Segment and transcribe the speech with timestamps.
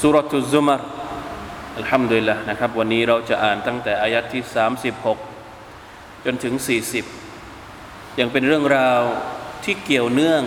[0.00, 0.82] สุรทุซุมาร
[1.78, 4.42] อัลฮัมดุลิลละนะครับ วันนี้เราจะอ่านตั้งแต่อายัดที่
[5.34, 6.54] 36 จนถึง
[7.36, 9.00] 40 ยังเป็นเรื่องราว
[9.64, 10.44] ที่เกี่ยวเนื่อง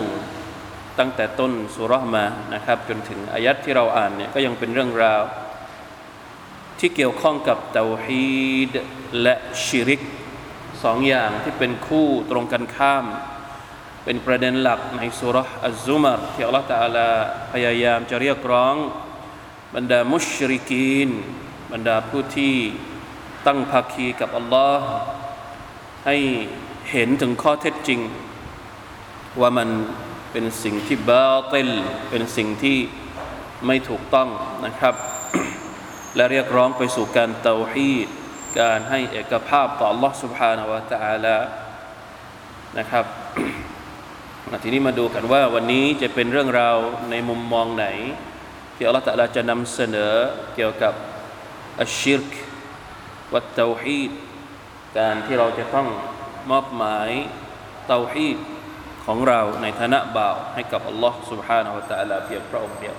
[0.98, 5.22] ตั้งแต่ต้นสุรมานะครับ จนถึงอายัดที่เราอ่านเนี่ยก็ยังเป็นเรื่องราว
[6.78, 8.72] ที่เกี่ยวข้องกับเตาฮีด
[9.22, 10.02] และชิริก
[10.84, 13.04] สองอย่างที่เป็นคู่ตรงกันข้าม
[14.04, 15.36] เป็นประเด็นหลักในสุร
[15.66, 17.08] อัลซุมารที่อัลลอฮฺตะอาลา
[17.52, 18.76] พยายามจะเรียกร้อง
[19.75, 21.09] บรรดามุชริกีน
[21.71, 22.55] บรรดาผู้ที่
[23.47, 24.87] ตั้งภาคีกับอัลลอฮ์
[26.05, 26.17] ให้
[26.91, 27.99] เห็นถึงข้อเท็จจริง
[29.41, 29.69] ว่ามัน
[30.31, 31.69] เป็นสิ่งที่บาติล
[32.09, 32.77] เป็นสิ่งที่
[33.65, 34.29] ไม่ถูกต้อง
[34.65, 34.95] นะครับ
[36.15, 38.07] และเรียกร้องไปสู่การเตาฮีด
[38.59, 41.37] การให้เอกภาพต่อ Allah سبحانه และ تعالى
[42.77, 43.05] นะครับ
[44.63, 46.77] ทีนี้มาดูกันว่าวันนี้จะเป็นเรื่องราว
[47.09, 47.87] ในมุมมองไหน
[48.75, 50.13] ที่อัลลอฮฺตะลาจะนำเสนอ
[50.55, 50.93] เกี่ยวกับ
[51.81, 52.31] อัชชิรก
[53.33, 54.11] วัตเตาฮีด
[54.97, 55.87] การที่เราจะต้อง
[56.51, 57.09] มอบหมาย
[57.87, 58.37] เตาฮีด
[59.05, 62.95] ของเราในฐานะบ่าวให้กับอัลลอฮ์ سبحانه และ تعالى เพียงพระองค์เดียว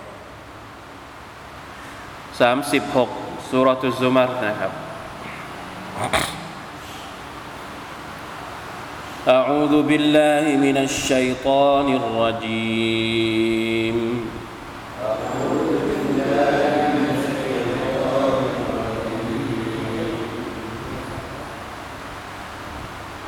[2.78, 4.72] 36สุรทุซุมารนะครับ
[9.38, 13.96] أعوذ بالله من الشيطان الرجيم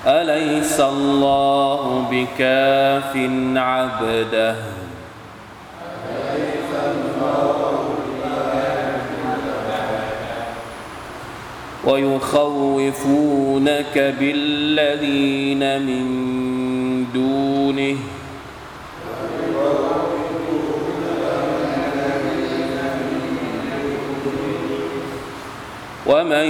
[0.08, 3.18] أليس الله بكاف
[3.56, 4.56] عبده؟
[11.86, 13.36] ويخوفونك
[14.20, 16.06] بالذين من
[17.14, 17.98] دونه.
[26.08, 26.48] ومن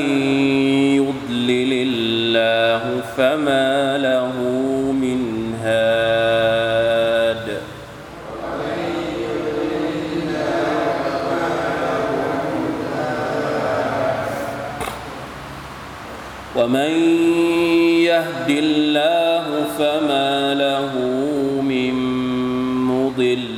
[3.18, 4.38] فما له
[4.94, 7.48] من هاد.
[16.56, 16.92] ومن
[18.06, 19.46] يهد الله
[19.80, 20.94] فما له
[21.62, 21.94] من
[22.86, 23.57] مضل.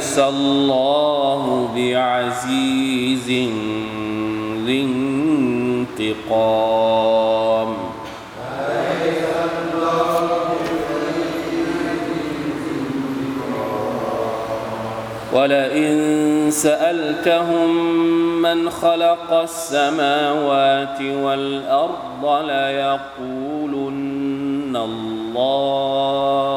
[0.00, 3.28] أليس الله بعزيز
[4.66, 4.82] ذي
[6.00, 7.76] انتقام
[15.32, 17.70] ولئن سألتهم
[18.42, 24.00] من خلق السماوات والأرض ليقولن
[24.76, 26.49] الله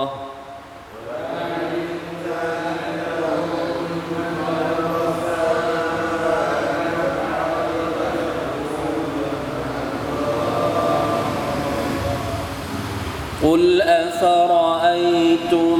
[13.43, 15.79] قل أفرأيتم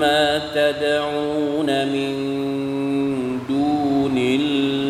[0.00, 2.14] ما تدعون من
[3.48, 4.84] دون الله؟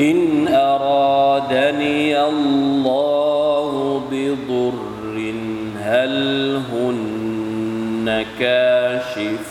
[0.00, 5.34] إن أرادني الله بضر
[5.80, 8.24] هل هن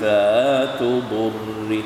[0.03, 1.83] كاشفات ضره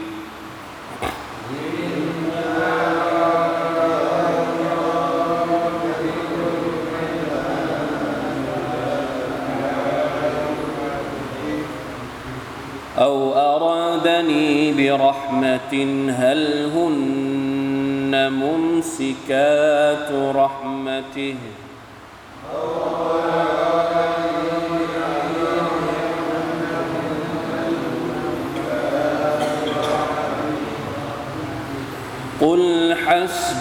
[12.98, 15.74] أو أرادني برحمة
[16.12, 21.36] هل هن ممسكات رحمته؟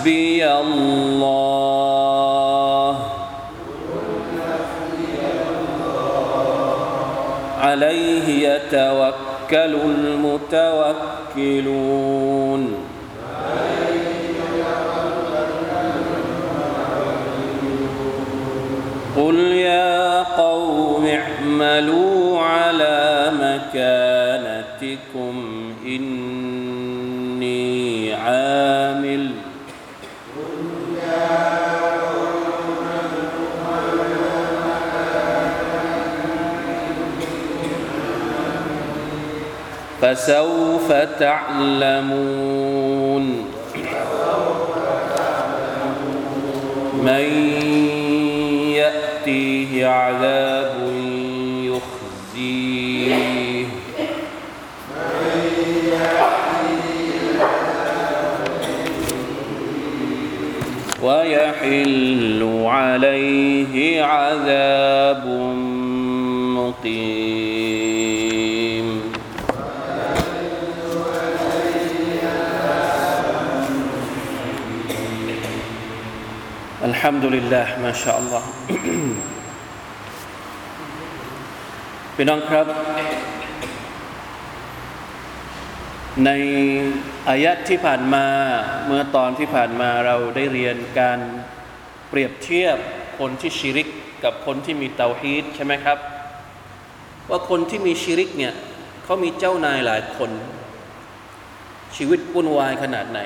[0.06, 1.96] حسبي الله.
[7.60, 9.74] عليه يتوكل
[11.34, 11.66] المتوكلون.
[19.16, 25.34] قل يا قوم اعملوا على مكانتكم
[25.86, 27.66] إني
[28.14, 29.05] عامل
[40.16, 42.24] فسوف تعلمون.
[47.02, 47.26] من
[48.74, 50.74] يأتيه عذاب
[51.62, 53.16] يخزيه.
[61.02, 65.26] ويحل عليه عذاب
[66.56, 67.15] مقيم.
[77.05, 78.43] الحمد لله ما شاء الله
[82.15, 82.65] พี่น้องครับ
[86.25, 86.29] ใน
[87.29, 88.25] อายะที่ผ่านมา
[88.85, 91.19] เมื่อตอนที่ผ่านมาเราได้เรียนการ
[92.09, 92.77] เปรียบเทียบ
[93.19, 93.87] คนที่ชิริก
[94.23, 95.97] กับคนที่มีเตาฮีดใช่ไหมครับ
[97.29, 98.53] ว่าคนที่มีชิริกเนี่ย
[99.03, 100.31] เขามีเจ้านายหลายคน
[101.95, 103.19] ชีวิตวุ่นวายขนาดไหน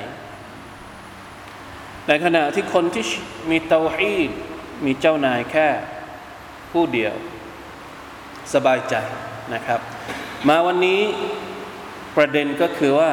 [2.13, 3.05] ในขณะที่คนที่
[3.51, 4.31] มีเตาฮีด
[4.85, 5.69] มีเจ้านายแค่
[6.73, 7.15] ผู้เดียว
[8.55, 8.95] สบายใจ
[9.55, 9.81] นะครับ
[10.49, 11.01] มาวันนี้
[12.17, 13.11] ประเด็นก็คือว่า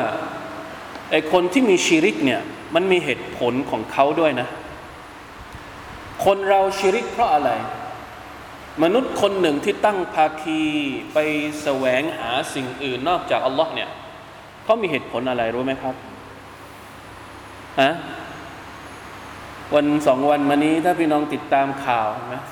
[1.11, 2.41] ไอคนที่มีชีริกเนี่ย
[2.75, 4.47] มันมีเหตุผลของเขาด้วยนะ
[6.25, 7.49] คนเราชีริกเพราะอะไร
[8.83, 10.61] มนุษย์คนหนึ่งที่ตั้งภาคี
[11.13, 11.17] ไป
[11.61, 13.89] แสวงหาสิ่งอื่นนอกจากอัลลอฮ์เนี่ย
[14.63, 15.95] เขามีเหตุผลอะไรรู้ไหมครับ
[17.81, 17.93] ฮะ
[19.75, 22.43] วันสองวันมานี้ถ้าพี่น้องติดตามข่าวนะ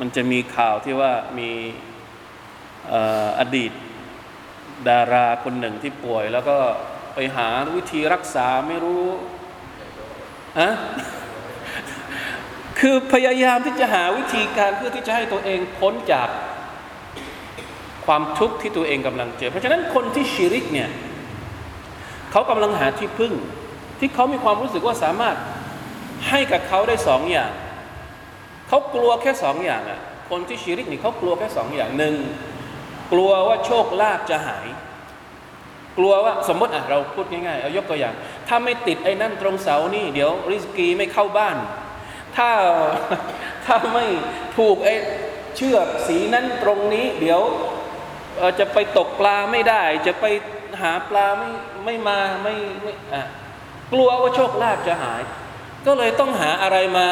[0.00, 1.50] มันจะมีข่าวที่ว่ามี
[3.38, 3.72] อดีต
[4.88, 6.56] ดาราคนหนึ่งที่ป่วย แล้วก็
[7.14, 9.06] ไปหาวิธีรักษาไม่รู้
[10.60, 10.70] ฮะ
[12.78, 16.28] คือพยายามที่จะหาวิธีการเพื่อที่จะให้ตัวเองพ้นจาก
[18.06, 20.88] ความทุกข์ที่ตัวเองกำลังเจอ เพราะฉะนั้นคนที่ชีริกเนี่ย
[22.32, 23.32] เขากำลังหาที่พึ่ง
[23.98, 25.36] ที่เขามีความรู้สึกว่าสามารถ
[26.28, 27.52] ให้กับเขาได้สองอย่าง
[28.68, 32.14] เขากลัวแค่สองอย่างอะคนที่ชีริกนี่เขากลัวแค่สองอย่างหนึ่ง
[33.12, 34.66] กลัวว่าโชคลาภจะหาย
[35.98, 38.14] กลัวว่าสมมติอะเราพูดง่ายๆเอายกตัวอย่าง
[38.48, 41.56] ถ้าไม่ติดไอ้นั่นตรงเสานี่ เดี๋ยวริสกีไม่เข้าบ้าน
[42.36, 42.50] ถ้า
[43.66, 44.06] ถ้าไม่
[44.56, 44.94] ผูกไอ้
[45.56, 47.40] เชือกสีนั้นตรงนี้ เดี๋ยว
[48.58, 50.24] จะไปตกปลาไม่ได้ จะไป
[50.82, 51.50] หาปลาไม่
[51.84, 53.22] ไม่มาไม่ไม่อะ
[53.92, 55.22] กลัวว่าโชคลาภจะหาย
[55.86, 57.06] ก็เลยต้องหาอะไรมา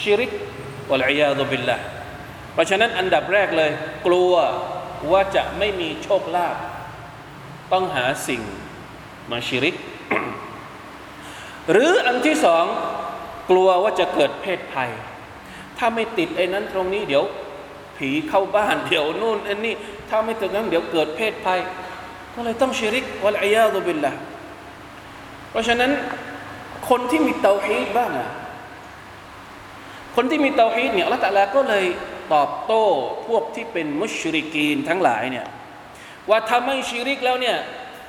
[0.00, 0.32] ชิริก
[0.90, 1.78] วะลัยยาดุบิลละ
[2.52, 3.70] เพราะฉะนั้นอันดับแรกเลย
[4.06, 4.32] กลัว
[5.12, 6.56] ว่าจะไม่มีโชคลาภ
[7.72, 8.42] ต้องหาสิ่ง
[9.30, 9.76] มาชิริก
[11.70, 12.64] หรืออันที่สอง
[13.50, 14.90] กลัวว่าจะเกิดเพศภัย
[15.78, 17.24] ถ้าไม่ติดไอ้นั้นตรงนี้เดี๋ยว
[17.96, 19.74] ผีเข้าบ้านเดี๋ยวนู่นอันนี้
[20.08, 21.60] ถ้าไม่ติดนั้นเดี๋ยวเกิดเพศภัย
[22.34, 24.12] ก็เลยต้องชิริกวะลัยยาดุบิลละ
[25.50, 25.90] เพราะฉะนั้น
[26.88, 28.30] คนที่มีเตาฮีดบ้างอะ
[30.16, 31.84] คนที่มีเตาฮีดเนี่ยอัลลอฮฺตะลาก็เลย
[32.34, 32.84] ตอบโต้
[33.28, 35.46] พวกที่เป็นมุชริกีนทั้งหลายเนี่ย
[36.30, 37.56] ว่าถ้าไม่ชีริกแล้วเนี่ย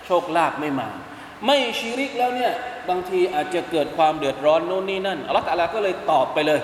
[0.06, 0.90] โชคลาภไม่มา
[1.46, 2.52] ไม่ชีริกแล้วเนี่ย
[2.90, 6.60] บางทีอาจจะเกิดความเดือดร้อนโน่นนี่นั่นอัลลอฮฺตะลาก็เลยตอบไปเลย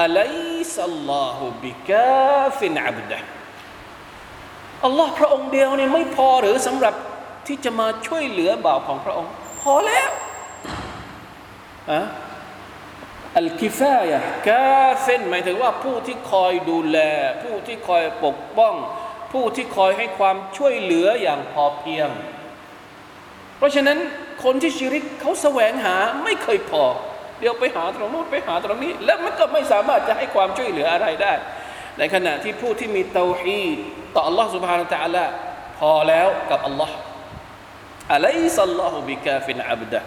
[0.00, 0.34] อะลัย
[0.74, 3.18] ซัลลอฮุบิกาฟินอับดะ
[4.84, 6.94] อัลลอฮ์พระองค์เดียวเนี่ยไม่พอหรือสำหรับ
[7.46, 10.10] ที่จะมาช่วยเหลือบ่าวของพระองค์ พอแล้ว
[11.91, 12.01] อะ
[13.39, 14.17] อัลกิฟายะ
[14.49, 16.97] กาเฟนหมายถึงว่าผู้ที่คอยดูแล
[17.43, 18.73] ผู้ที่คอยปกป้อง
[19.33, 22.09] ผู้ที่คอยให้ความช่วยเหลืออย่างพอเพียง
[23.57, 23.97] เพราะฉะนั้น
[24.43, 26.83] คนที่ชิริกเขาแสวงหาไม่เคยพอ
[27.39, 31.33] เดี๋ยวไปหาตรงนู้นไปหาตรงนี้ แล้วมันก็ไม่สามารถจะให้ความช่วยเหลืออะไรได้
[31.97, 33.77] ในขณะที่ผู้ที่มีเตาฮีด
[34.15, 35.25] ต่อ Allah سبحانه และ تعالى
[35.79, 36.95] พ พอแล้วกับอัลลอฮ์
[38.13, 40.01] อะลัยซัลลอฮุบิกาฟินอับดะ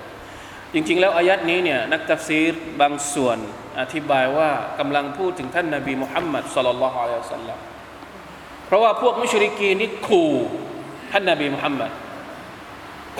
[0.73, 3.37] จริง ๆ แล้วอายัดนี้เนี่ยนักตัฟซีรบางส่วน
[3.79, 4.49] อธิบายว่า
[4.79, 7.57] กำลังพูดถึงท่านนาบีมุฮัมมัดสลลัลลอฮุอะลัยฮิวะสัลลัม
[8.65, 10.31] เพราะว่าพวกมุชริกีนี่ขู่
[11.11, 11.91] ท่านนาบีมุฮัมมัด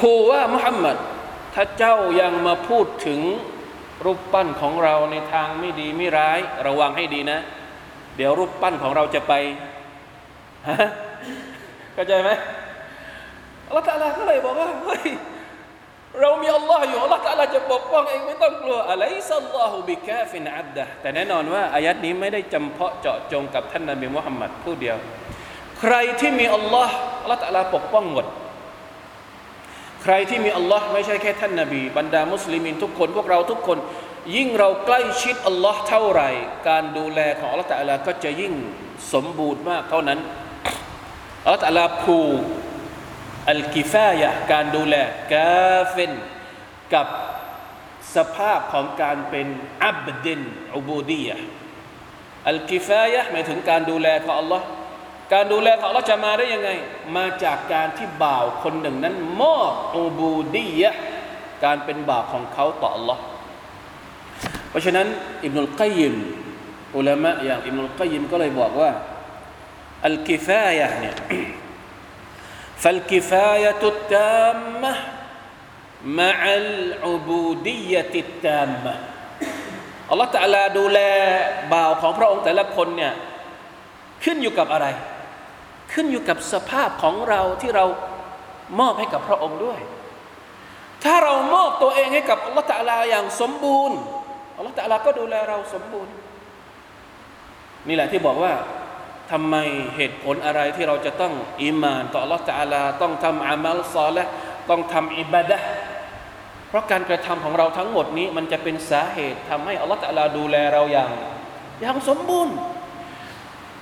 [0.02, 0.98] ขู่ว่ามุฮัมมัด
[1.54, 3.20] ถ้าเจ้ายังมาพูดถึง
[4.06, 7.40] รูปปั้นของเราในทางไม่ดีไม่ร้าย ระวังให้ดีนะ
[8.18, 9.34] เดี๋ยวรูปปั้นของเราจะไป
[10.68, 10.78] ฮะ
[11.94, 12.30] เข้าใจไหม
[13.68, 15.04] อัลลอฮฺตะอาลาก็เลยบอกว่าเฮ้ย
[16.20, 24.98] เรามีอัลลอฮ์อยู่อัลลอฮฺตะอาลาจะปกป้องเองไม่ต้องกลัวอะไรأليس الله بكاف عبدهแต่แน่นอนว่าอายัดนี้ไม่ได้จำเพาะเจาะจงกับท่านนบีมุฮัมมัดผู้เดียว
[25.80, 28.26] ใครที่มีอัลลอฮ์อัลลอฮฺตะอาลาปกป้องหมด
[30.04, 33.78] ใครที่มีอัลลอฮ์ไม่ใช่แค่ท่านนบี บรรดามุสลิมินทุกคนพวกเราทุกคน
[34.36, 36.30] ยิ่งเราใกล้ชิดอัลลอฮ์เท่าไหร่
[36.70, 38.54] การดูแลของอัลลอฮ์ตะอาลาก็จะยิ่ง
[39.14, 40.20] สมบูรณ์มากเท่านั้น
[41.44, 42.42] อัลลอฮ์ตะอาลาผูก
[43.50, 44.96] الكفايةการดูแล
[45.34, 46.12] กาเฟน
[46.94, 47.08] กับ
[48.16, 49.48] สภาพของการเป็น
[49.86, 50.42] อับดิน
[50.76, 51.38] อุบูดียะ
[52.50, 54.66] อัลกิฟายะหมายถึงการดูแลของอัลลอฮ์
[55.34, 56.70] การดูแลของอัลลอฮ์จะมาได้ยังไง
[57.18, 60.92] มาจากการที่บ่าวคนหนึ่งนั้นมอบอุบูดียะ
[61.66, 63.22] การเป็นบ่าวของเขาต่ออัลลอฮ์
[64.70, 65.08] เพราะฉะนั้น
[65.44, 66.16] อิบนุลกัยยิม
[66.98, 68.92] อุลามะอย่างอิบนุลกัยยิมก็เลยบอกว่า
[70.06, 71.16] อัลกิฟายะเนี่ย
[72.83, 74.93] فالكفاية التامة
[76.05, 78.95] مع العبودية التامة
[80.11, 80.99] อัลลอฮฺตะลาดูแล
[81.73, 83.13] บ่าวของพระองค์แต่ละคนเนี่ย
[84.25, 84.87] ขึ้นอยู่กับอะไร
[85.93, 87.85] ขึ้นอยู่กับสภาพของเราที่เรา
[88.81, 89.81] มอบให้กับพระองค์ด้วย
[91.05, 93.99] ถ้าเรามอบตัวเองให้กับอัลลอฮฺตะลาอย่างสมบูรณ์
[94.57, 96.13] อัลลอฮฺตะลาก็ดูแลเราสมบูรณ์
[97.89, 98.53] นี่แหละที่บอกว่า
[99.32, 99.56] ทำไม
[99.96, 101.34] เหตุผลอะไรที่เราจะต้อง
[101.64, 104.26] อิมานต่อ Allah ตาลาต้องทำอามัลซอและ
[104.70, 105.58] ต้องทำอิบาดะ
[106.70, 111.12] เพราะการกระทำของเราทั้งหมดนี้ มันจะเป็นสาเหตุทำให้ Allah ตาลาดูแลเราอย่าง
[111.82, 112.56] อย่างสมบูรณ์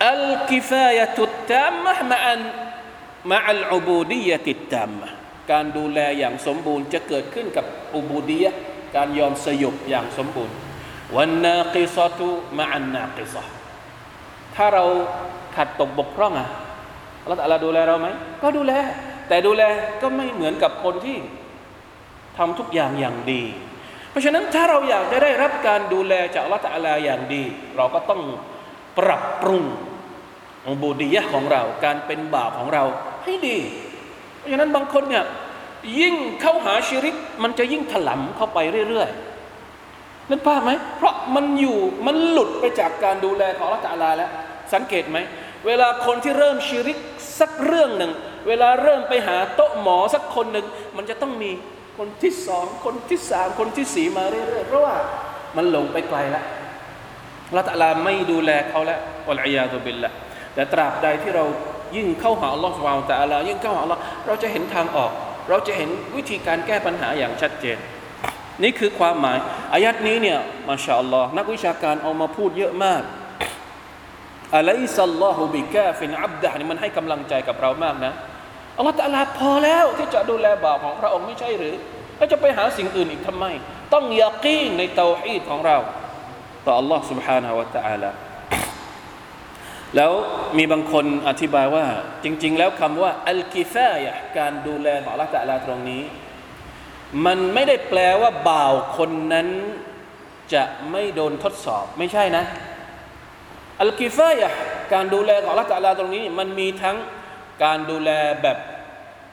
[0.08, 2.42] อัลกิฟายะตุตตามะมะอัน
[3.32, 5.08] มะอัลอุบูดียะติตตามะ
[5.52, 7.66] การดูแลอย่างสมบูรณ์จะเกิดขึ้นกับ
[7.96, 8.52] อุบูดียะ
[8.96, 10.56] การยอมสยบอย่างสมบูรณ์
[11.16, 12.28] วันนากิซาตุ
[12.58, 13.44] มะอันนากิซะ
[14.60, 14.84] ถ้าเรา
[15.56, 16.48] ขัดตกบกพร่องอะ
[17.24, 18.08] อัลลอฮฺดูแลเราไหม
[18.44, 18.74] ก็ดูแล
[19.28, 19.64] แต่ดูแล
[20.02, 21.18] ก็ไม่เหมือนกับคนที่
[22.38, 23.44] ทำทุกอย่างอย่างดี
[24.10, 27.44] เพราะฉะนั้นถ้าเราอยากจะได้รับการดูแลจากอัลลอฮฺอย่างดี
[27.78, 28.22] เราก็ต้อง
[29.00, 29.64] ปรับปรุง
[30.68, 32.84] องบูดียะของเราการเป็นบาปของเรา
[33.24, 33.58] ให้ดี
[34.38, 35.24] เพราะฉะนั้นบางคนเนี่ย
[36.00, 44.32] ยิ่งเข้าหาชีริก มันจะยิ่งถลำเข้าไปเรื่อยๆนั่นป้าไหมเพราะมันอยู่มันหลุดไปจากการดูแลของอัลลอฮฺแล้ว
[44.74, 45.18] สังเกตไหม
[45.68, 46.98] เวลาคนที่เริ่มชิริก
[47.40, 48.12] สักเรื่องหนึ่ง
[48.48, 50.66] เวลาเริ่มไปหาโต๊ะหมอสักคนหนึ่ง
[50.98, 51.52] มันจะต้องมี
[51.98, 54.96] คนที่สอง คนที่สาม คนที่สี่มาเรื่อยๆ เพราะว่า
[55.56, 56.46] มันหลงไปไกลแล้ว
[57.56, 59.00] ละตะลาไม่ดูแลเขาแล้ว
[59.32, 60.12] อัลอยาตุบิลละ
[60.54, 61.46] แต่ตราบใดที่เรา
[61.96, 65.12] ยิ่งเข้าหาอัลลอฮฺสุบานตะอัลายิ่งเข้าหาอัลลอฮ์เราจะเห็นทางออก
[65.50, 67.78] เราจะเห็นวิธีการแก้ปัญหาอย่างชัดเจน
[68.64, 69.38] นี่คือความหมาย
[69.74, 73.02] อายัดนี้เนี่ยมาชาอัลลอฮ์นักวิชาการเอามาพูดเยอะมาก
[74.57, 78.13] อะลัยซัลลอฮุบิกาฟินอับดะนี่มันให้กำลังใจกับเรามากนะ
[78.77, 81.75] อัลลอฮฺตะลาพอแล้วที่จะดูแลบ่าวของพระองค์ไม่ใช่หรือ
[82.17, 83.45] แล้วจะไปหาสิ่งอื่นอีกทำไม
[83.95, 85.77] ต้องยากีนในเตาฮีดของเรา
[86.67, 88.11] ต่อ Allah سبحانه และ تعالى
[89.97, 90.13] แล้ว
[90.59, 91.85] มีบางคนอธิบายว่า
[92.25, 96.03] จริง ๆ แล้วคำว่าอัลกิฟายะการดูแลของ Allah ตะลาตรงนี้
[97.27, 99.49] มันไม่ได้แปลว่าบ่าวคนนั้น
[100.55, 102.45] จะไม่โดนทดสอบ ไม่ใช่นะ
[103.82, 104.50] อัลกิฟายะ
[104.94, 106.98] การดูแลของละตาลาตรงนี้ มันมีทั้ง
[107.64, 108.10] การดูแล
[108.42, 108.58] แบบ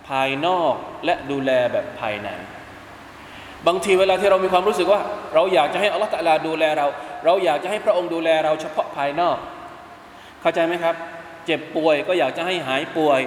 [0.08, 0.74] ภายนอก
[1.04, 2.28] และดูแลแบบภายใน
[3.66, 5.00] บางทีเวลาที่เรามีความรู้สึกว่า
[5.34, 6.86] เราอยากจะให้อัลลอฮฺตะลาดูแลเรา
[7.24, 9.36] เราอยากจะให้พระองค์ดูแลเราเฉพาะภายนอก
[10.40, 10.94] เข้าใจไหมครับ
[11.46, 13.20] เจ็บป่วยก็อยากจะให้หายป่วย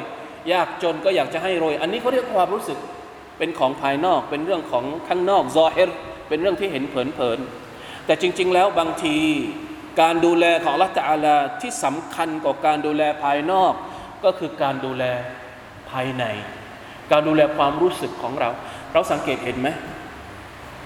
[0.54, 2.78] ยากจนก็อยากจะให้รวย อันนี้เขาเรียกความรู้สึก
[3.38, 5.90] เป็นของภายนอก เป็นเรื่องของข้างนอกซอเฮร
[6.30, 9.18] เป็นเรื่องที่เห็นเผินๆแต่จริง ๆ แล้วบางที
[10.02, 13.74] การดูแลของละตาลาที่สำคัญกว่าการดูแลภายนอก
[14.24, 15.04] ก็คือการดูแล
[15.90, 16.24] ภายใน
[17.12, 18.50] การดูแลความรู้สึกของเรา
[18.94, 19.70] เราสังเกตเห็นไหม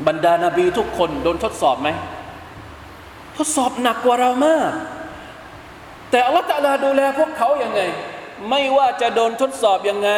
[0.07, 1.89] บรรดานาบีทุกคนโดนทดสอบไหม
[3.37, 4.71] ทดสอบหนักกว่าเรามาก
[6.11, 7.81] แต่อัลลอฮฺตะลาดูแลพวกเขาอย่างไง
[8.49, 10.11] ไม่ว่าจะโดนทดสอบยังไง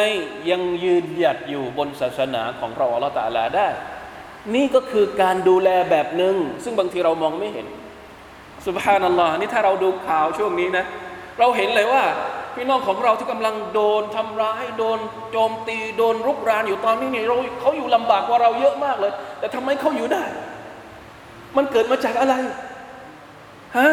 [0.50, 3.68] ยังยืนหยัดอยู่บนศาสนาของเราอัลลอฮฺตะลาได้
[4.54, 7.66] นี่ก็คือการดูแลแบบหนึ่งซึ่งบางทีเรามองไม่เห็น
[8.66, 10.84] สุบฮานัลลอฮ์นี่ถ้าเราดูข่าวช่วงนี้นะ
[11.38, 12.02] เราเห็นเลยว่า
[12.54, 14.98] พี่น้องของเราที่กำลังโดนทำร้ายโดน
[15.32, 20.24] โจมตีโดนรุกรานอยู่ตอนนี้เนี่ยเราเขาอยู่ลำบากกว่าเราเยอะมากเลย แต่ทำไมเขาอยู่ได้
[21.56, 22.34] มันเกิดมาจากอะไร
[23.78, 23.88] ฮะ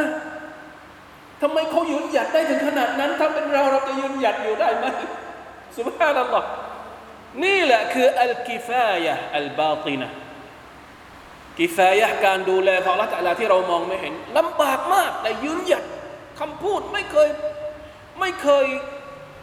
[1.42, 4.86] ทำไมเขายืนหยัดได้ถึงขนาดนั้น ถ้าเป็นเราเราจะยืนหยัดอยู่ได้ไหม
[5.76, 6.48] สุภาพนัลลอฮ์
[7.44, 10.10] นี่แหละคืออัลกิฟายะอัลบาตินะ
[11.60, 15.84] กิฟายะการดูแลของละตัลาที่เรามองไม่เห็นลำบากมากแต่ยืนหยัด
[16.40, 17.30] คำพูดไม่เคย
[18.20, 18.66] ไม่เคย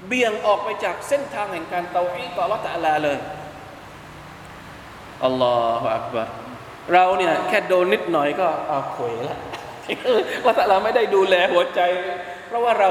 [0.06, 3.18] เบี่ยงออกไปจากเส้นทางแห่งการเตาอีต่อละตัลาเลย
[5.24, 6.28] อัลลอฮฺอักบาร
[6.92, 9.38] เราเนี่ยแค่โดนนิดหน่อยก็เอาขวยละ
[10.46, 11.80] ละตัลาไม่ได้ดูแลหัวใจ
[12.46, 12.90] เพราะว่าเรา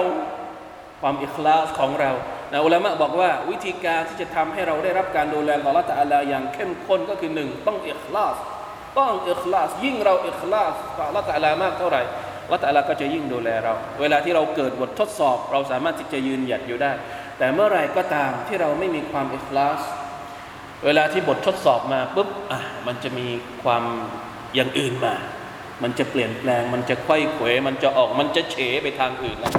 [1.02, 2.12] ความอิคลาสของเรา
[2.52, 8.36] นะอุลามะบอกว่าวิธีการที่จะทำให้เราได้รับการดูแลของละตัลาอย่างเข้มข้นก็คือหนึ่งต้องอิคลาส
[8.98, 12.02] ต้องอิคลาสยิ่งเราอิคลาสต่อละตัลามากเท่าไหร่
[12.52, 16.92] ละตัลาก็จะยิ่งดูแลเรา เวลาที่เราเกิดบททดสอบ เราสามารถที่จะยืนหยัดอยู่ได้
[17.38, 19.82] แต่เมื่อไรก็ตามที่เราไม่มีความอิคลาส
[20.86, 23.28] เวลาที่บททดสอบมาปุ๊บอะมันจะมี
[23.64, 23.84] ความ
[24.56, 25.16] อย่างอื่นมา
[25.84, 29.54] มันจะเปลี่ยนแปลง มันจะไขว้เขวมันจะออก มันจะเฉไปทางอื่นแล้ว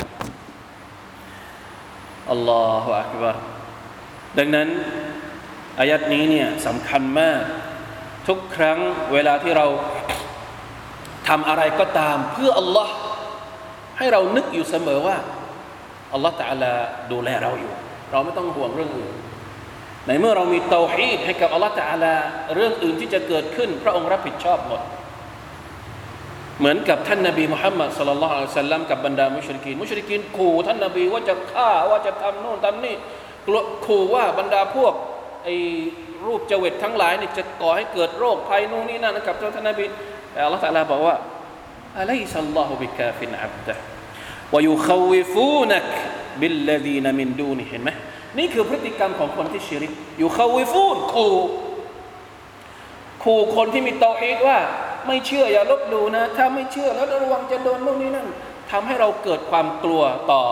[2.31, 3.37] อัลลอฮฺอักบาร
[4.39, 4.69] ดังนั้น
[5.79, 7.43] อายัดนี้เนี่ยสำคัญมาก
[8.29, 8.79] ทุกครั้ง
[9.13, 9.67] เวลาที่เรา
[11.29, 12.95] ทำอะไรก็ตามเพื่ออัลลอฮ์
[13.99, 15.17] ให้เรานึกอยู่เสมอว่า
[16.13, 16.73] อัลลอฮ์ตะลา
[17.13, 17.73] ดูแลเราอยู่
[18.11, 19.13] เราไม่ต้องห่วงเรื่องอื่น
[20.07, 22.15] ในเมื่อเรามีเตาฮีดให้กับอัลลอฮ์ตะลา
[22.55, 24.81] เรื่องอื่นที่จะเกิดขึ้น พระองค์รับผิดชอบหมด
[26.59, 32.95] เหมือนกับท่านนบีมุฮัมมัดสุลลัลลอฮุอะลัยฮิสลลัมกับบรรดามุชริกีนมุชริกีนขู่ท่านนบีว่าจะฆ่าว่าจะทำโน่นทำนี่
[33.87, 34.95] ขู่ว่าบรรดาพวก
[35.45, 35.49] ไอ
[36.27, 39.85] รูปเจว็ดทั้งหลายนี่จะก่อให้เกิดโรคภัยนู่นนี่นั่นกับท่านนบี
[40.33, 41.17] แต่อัลลอฮฺตะลาบอกว่า
[41.99, 43.75] أليس الله بكاف عبده
[44.55, 45.85] ويخوفونك
[46.41, 47.91] بالذين من دونهเห็นไหม
[48.39, 51.35] นี่คือพฤติกรรมของคนที่ชิริกيخوفونขู่
[53.25, 54.59] ขู่คนที่มีเตาฮีดว่า
[55.07, 58.27] ไม่เชื่ออย่าลบหลู่นะ ถ้าไม่เชื่อแล้วระวังจะโดนนู่นนี่นั่น
[58.71, 60.03] ทำให้เราเกิดความกลัว
[60.33, 60.43] ต่อ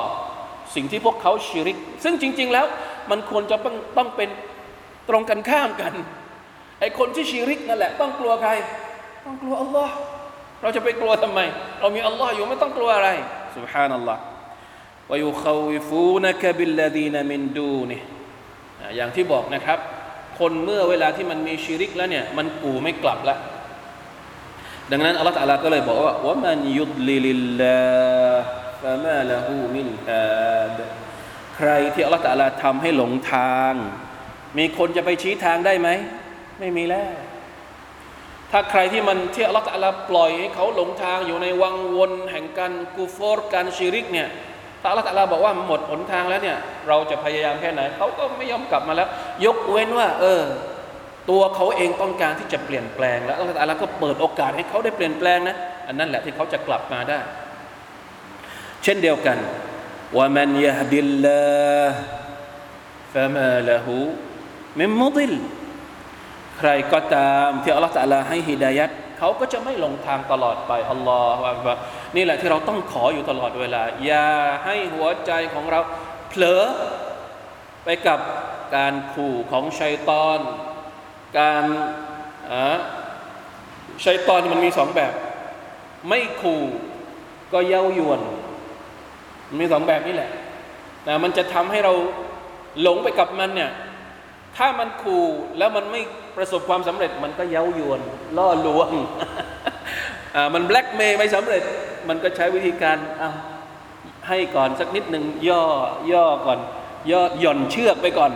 [0.74, 2.66] สิ่งที่พวกเขาชิริก ซึ่งจริง ๆ แล้ว
[3.10, 4.28] มันควรจะต้องต้องเป็น
[5.09, 5.93] ตรงกันข้ามกัน
[6.79, 8.51] ไอคนที่ชิริกนั่นแหละ ต้องกลัวใคร
[9.25, 9.93] ต้องกลัวอัลลอฮ์
[10.61, 11.39] เราจะไปกลัวทำไม
[11.79, 13.09] เรามีอัลลอฮ์อยู่ไม่ต้องกลัวอะไร
[13.55, 14.21] سبحان อัลลอฮ์
[15.11, 18.01] วยุขวิฟูนักบิลลดีนมินดูนี่
[18.95, 19.79] อย่างที่บอกนะครับ
[20.39, 23.39] คนเมื่อเวลาที่มันมีชิริกแล้วเนี่ยมันกูไม่กลับแล้ว
[24.91, 27.83] ดังนั้นอัลลอฮฺตะลาก็เลยบอกว่าว่ามันยุดลิลิลลา
[28.81, 30.79] ฟะมาละหูมินฮาด
[31.57, 33.73] ใครที่อัลลอฮฺตะลาทำให้หลงทาง
[34.58, 35.88] มีคนจะไปชี้ทางได้ไหม
[36.60, 37.12] ไม่มีแล้ว
[38.52, 44.28] ถ้าใครที่มันเที่อัลลอฮฺตะลาปล่อยให้เขาหลงทางอยู่ในวังวนแห่งการกูฟอร์การชิริกเนี่ย
[44.82, 46.58] ถ้าอัลลอฮฺตะลาบอกว่าหมดหนทางแล้วเนี่ย
[46.88, 49.08] เราจะพยายามแค่ไหนเขาก็ไม่ยอมกลับมาแล้ว
[49.44, 50.42] ยกเว้นว่า เออ
[51.30, 55.56] ตัวเขาเองต้องการที่จะเปลี่ยนแปลง แล้วอัลลอฮฺก็เปิดโอกาสให้เขาได้เปลี่ยนแปลงนะ
[55.88, 57.18] อันนั้นแหละที่เขาจะกลับมาได้
[58.84, 59.38] เช่นเดียวกัน
[60.16, 61.42] ว่ามันยฮดิลลา
[63.14, 63.96] ฟะมาละหู
[64.80, 65.34] มิมมุดิล
[66.58, 71.76] ใครก็ตามที่อัลลอฮฺตะลาให้ฮิดายัดเขาก็จะไม่ลงทางตลอดไปอัลลอฮฺอักบาร
[72.16, 74.28] นี่แหละที่เราต้องขออยู่ตลอดเวลา อย่า
[74.64, 75.80] ให้หัวใจของเรา
[76.28, 76.62] เผลอ
[77.84, 78.20] ไปกับ
[78.76, 80.38] การขู่ของชัยตอน
[81.38, 81.64] การ
[84.06, 85.12] ชัยตอนมันมีสองแบบ
[86.08, 86.62] ไม่ขู่
[87.52, 88.20] ก็เย้ายวน
[89.60, 90.30] มีสองแบบนี่แหละ
[91.04, 91.92] แต่มันจะทำให้เรา
[92.80, 93.70] หลงไปกับมันเนี่ย
[94.58, 95.26] ถ้ามันขู่
[95.58, 96.00] แล้วมันไม่
[96.36, 98.00] ประสบความสำเร็จ มันก็เย้ายวน
[98.38, 98.90] ล่อลวง
[100.54, 101.62] มันแบล็กเมย์ไม่สำเร็จ
[102.08, 103.30] มันก็ใช้วิธีการเอา
[104.28, 105.64] ให้ก่อนสักนิดหนึ่งย่อ
[106.12, 106.58] ย่อก่อน
[107.10, 108.32] ย่อหย่อนเชือกไปก่อน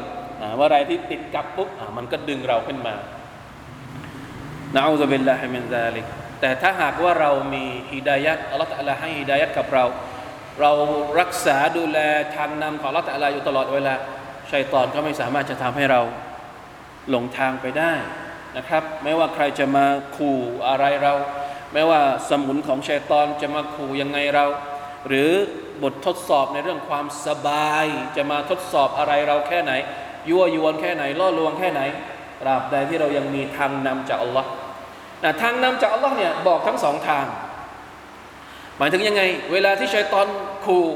[0.57, 2.95] เมื่อไรที่ติดกับปุ๊บมันก็ดึงเราขึ้นมา
[4.75, 6.07] นะอูซบิลลาฮิมินซาลิก
[6.41, 9.85] แต่ถ้าหากว่าเรามีฮิดายัดอัลลอฮฺตะลาให้ฮิดายัดกับเรา
[10.61, 10.73] เรา
[11.21, 11.99] รักษาดูแล
[12.37, 13.95] ทางนำของอัลลอฮฺตะลาอยู่ตลอดเวลา
[14.53, 16.01] ชัยตอนก็ไม่สามารถจะทำให้เรา
[17.11, 17.93] หลงทางไปได้
[18.57, 19.87] นะครับ ไม่ว่าใครจะมา
[20.17, 20.39] ขู่
[20.69, 21.15] อะไรเรา
[21.73, 24.47] ไม่ว่าสมุนของชัยตอนจะมาขู่ยังไงเรา
[25.09, 25.31] หรือ
[25.83, 27.87] บททดสอบในเรื่องความสบาย
[28.17, 29.73] จะมาทดสอบอะไรเราแค่ไหน
[30.29, 31.81] ยั่วยวนแค่ไหน ล่อลวงแค่ไหน
[32.41, 34.49] ตราบใดที่เรายังมีทางนำจากอัลลอฮ์
[35.23, 37.27] นะทางนำจากอัลลอฮ์เนี่ยบอกทั้งสองทาง
[38.79, 40.27] หมายถึงยังไง เวลาที่ชัยตอน
[40.65, 40.87] ขู่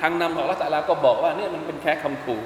[0.00, 2.40] ทางนำของอัลลอฮ์ตะลาก็บอกว่าเนี่ยมันเป็นแค่คำขู่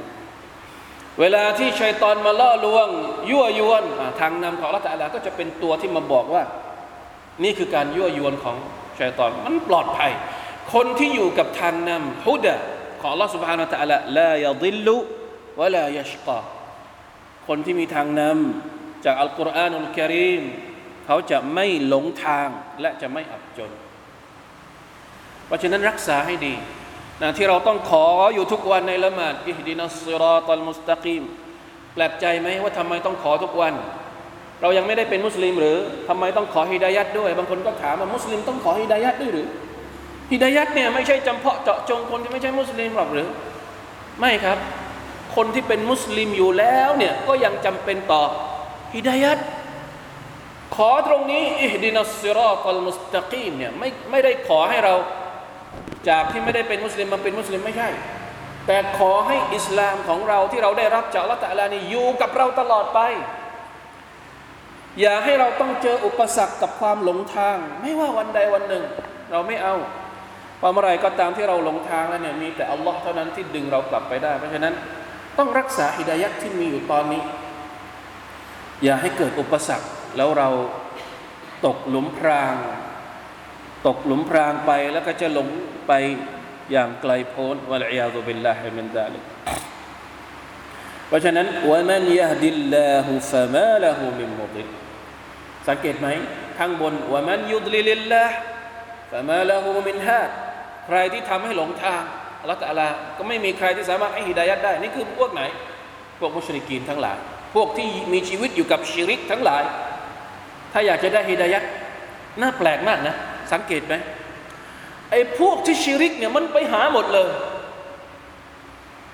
[1.20, 2.88] เวลาที่ชัยตอนมาล่อลวง
[3.30, 3.84] ยั่วยวน
[4.20, 6.42] ทางนำของละตาลาก็จะเป็นตัวที่มาบอกว่า
[7.42, 8.56] นี่คือการยั่วยวนของ
[8.98, 10.10] ชัยตอนมันปลอดภัย
[10.72, 12.54] คนที่อยู่กับทางนำฮุดะ
[13.00, 14.96] ของลอสุบฮานาตะละลายดิลุ
[15.60, 16.38] วะลายชกา
[17.46, 20.42] คนที่มีทางนำจากอัลกุรอานอุลกิริม
[21.06, 22.48] เขาจะไม่หลงทาง
[22.80, 23.70] และจะไม่อับจน
[25.46, 26.54] เพราะฉะนั้นรักษาให้ดี
[27.22, 28.04] นะที่เราต้องขอ
[28.34, 31.22] อยู่ทุกวันในละหมาดอิฮดินัสซิรอตัลมุสตะกีม
[31.94, 33.74] แปลกใจไหมว่าทำไมต้องขอทุกวัน
[34.60, 35.76] เรายังไม่ได้เป็นมุสลิมหรือ
[36.08, 39.48] ทำไมต้องขอฮิดายัดด้วย บางคนก็ถามว่ามุสลิมต้องขอฮิดายัดด้วยหรือ
[40.32, 43.28] ฮิดายัดเนี่ยไม่ใช่จำเพาะเจาะจงคนที่ไม่ใช่มุสลิมหรอกหรือ
[44.20, 44.58] ไม่ครับ
[45.36, 48.22] คนที่เป็นมุสลิมอยู่แล้วเนี่ยก็ยังจำเป็นต่อ
[48.94, 49.38] ฮิดายัด
[50.76, 54.94] ขอตรงนี้อิฮดินัสซิรอตัลมุสตะกีมเนี่ยไม่ไม่ได้ขอให้เรา
[56.08, 57.88] จากที่ไม่ได้เป็นมุสลิมมาเป็นมุสลิมไม่ใช่
[58.66, 63.00] แต่ขอให้อิสลามของเราที่เราได้รับจากละตัลลานี่อยู่กับเราตลอดไป
[65.00, 68.84] อย่าให้เราต้องเจออุปสรรคกับความหลงทาง ไม่ว่าวันใดวันหนึ่ง
[69.30, 69.74] เราไม่เอา
[70.60, 74.74] พอเมื่อไรก็ตามที่เราหลงทางแล้วเนี่ยมีแต่อัลลอฮ์เท่านั้นที่ดึงเรากลับไปได้ เพราะฉะนั้น
[75.38, 77.22] ต้องรักษาฮิดายัดที่มีอยู่ตอนนี้
[78.84, 80.48] อย่าให้เกิดอุปสรรคแล้วเรา
[81.66, 82.54] ตกหลุมพราง
[83.86, 85.48] ตกหลุมพรางไปแล้วก็จะหลง
[85.86, 85.92] ไป
[86.72, 89.24] อย่างไกลโพ้นوالعياذ بالله من ذلك
[91.08, 94.68] เพราะฉะนั้นومن يهد الله فما له من مضل
[95.68, 96.08] สังเกตไหม
[96.58, 100.30] ข้างบนومن يضلل الله فما له من هاد
[100.86, 102.02] ใครที่ทำให้หลงทาง
[102.40, 105.42] อัลลอฮฺตะลาก็ไม่มีใครที่สามารถให้ฮิดายัดได้นี่คือพวกไหน
[106.18, 107.18] พวกมุชริกีนทั้งหลาย
[107.54, 109.62] พวกที่มีชีวิตอยู่กับชิริกทั้งหลาย
[110.72, 111.62] ถ้าอยากจะได้ฮิดายัด
[112.40, 113.14] น่าแปลกมากนะ
[113.52, 113.94] สังเกตไหม
[115.12, 117.28] ไอ้พวกที่ชิริกเนี่ยมันไปหาหมดเลย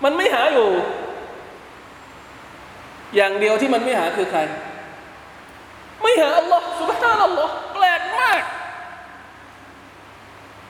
[0.04, 0.68] มันไม่หาอยู่
[3.16, 4.40] อย่างเดียวที่มันไม่หาคือใคร
[6.02, 8.42] ไม่หาอัลลอฮ์สุบฮานัลลอฮ์แปลกมาก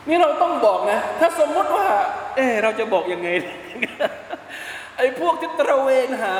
[0.08, 1.86] นี่เราต้องบอกนะ ถ้าสมมติว่า
[2.36, 3.28] เออเราจะบอกยังไง
[4.98, 6.36] ไอ้พวกที่ตระเวนหา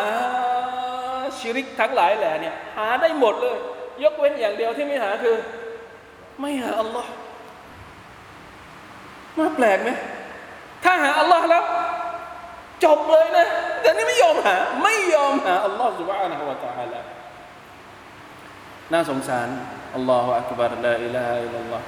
[1.39, 3.57] ชิริกทั้งหลายแหละเนี่ย หาได้หมดเลย
[4.05, 5.37] ยกเว้นอย่างเดียวที่ไม่หาคือ
[6.41, 7.11] ไม่หาอัลลอฮ์
[9.38, 9.90] น่าแปลกไหม
[10.84, 11.64] ถ้าหาอัลลอฮ์แล้ว
[12.86, 13.48] จบเลยนะ
[13.82, 17.00] แต่นี่ไม่ยอมหา ไม่ยอมหาอัลลอฮ์ سبحانه และ تعالى
[18.94, 19.48] น่าสงสาร
[19.96, 21.86] อัลลอฮฺอักบารลาอิลาฮะอิลลัลลอฮ์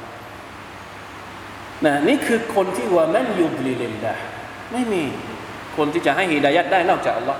[1.85, 4.13] นะนี่คือคนที่ว่ามันยุบลิลิลละ
[4.71, 5.03] ไม่มี
[5.77, 7.39] คนที่จะให้ฮิดายัดได้นอกจากอัลลอฮ์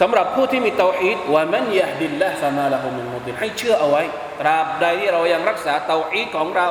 [0.00, 4.02] สำหรับผู้ที่มีเตาอีดว่ามันยะดิลละฟะมาละฮุมินมุดิลให้เชื่อเอาไว้
[4.40, 6.68] ตราบใดที่เรายังรักษาเตาอีดของเรา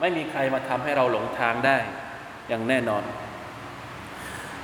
[0.00, 1.78] ไม่มีใครมาทำให้เราหลงทางได้
[2.48, 3.02] อย่างแน่นอน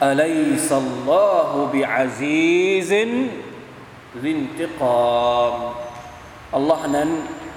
[0.04, 3.10] أليس الله بعزيز ذي
[4.24, 5.54] انتقام
[6.56, 7.10] อัลลอฮ์นั้น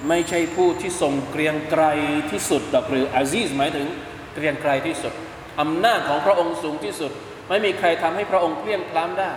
[0.08, 1.84] ไม่ใช่ผู้ที่ทรงเกรียงไกร
[2.30, 3.86] ที่สุดดอกหรืออาซีซหมายถึง
[4.34, 5.12] เกรียงไกรที่สุด
[5.60, 7.12] อำนาจของพระองค์สูงที่สุด
[7.48, 9.30] ไม่มีใครทำให้พระองค์เกลี้ยงคล้ำได้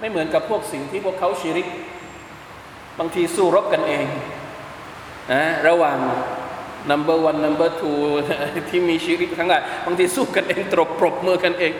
[0.00, 1.68] ไม่เหมือนกับพวกสิ่งที่พวกเขาชิริก
[2.98, 4.06] บางทีสู้รบกันเอง
[5.32, 5.98] นะระหว่าง
[6.90, 8.00] number one number two
[8.68, 11.72] ที่มีชิริกทั้งหลายบางทีสู้กันเองตรบปรบมือกันเอง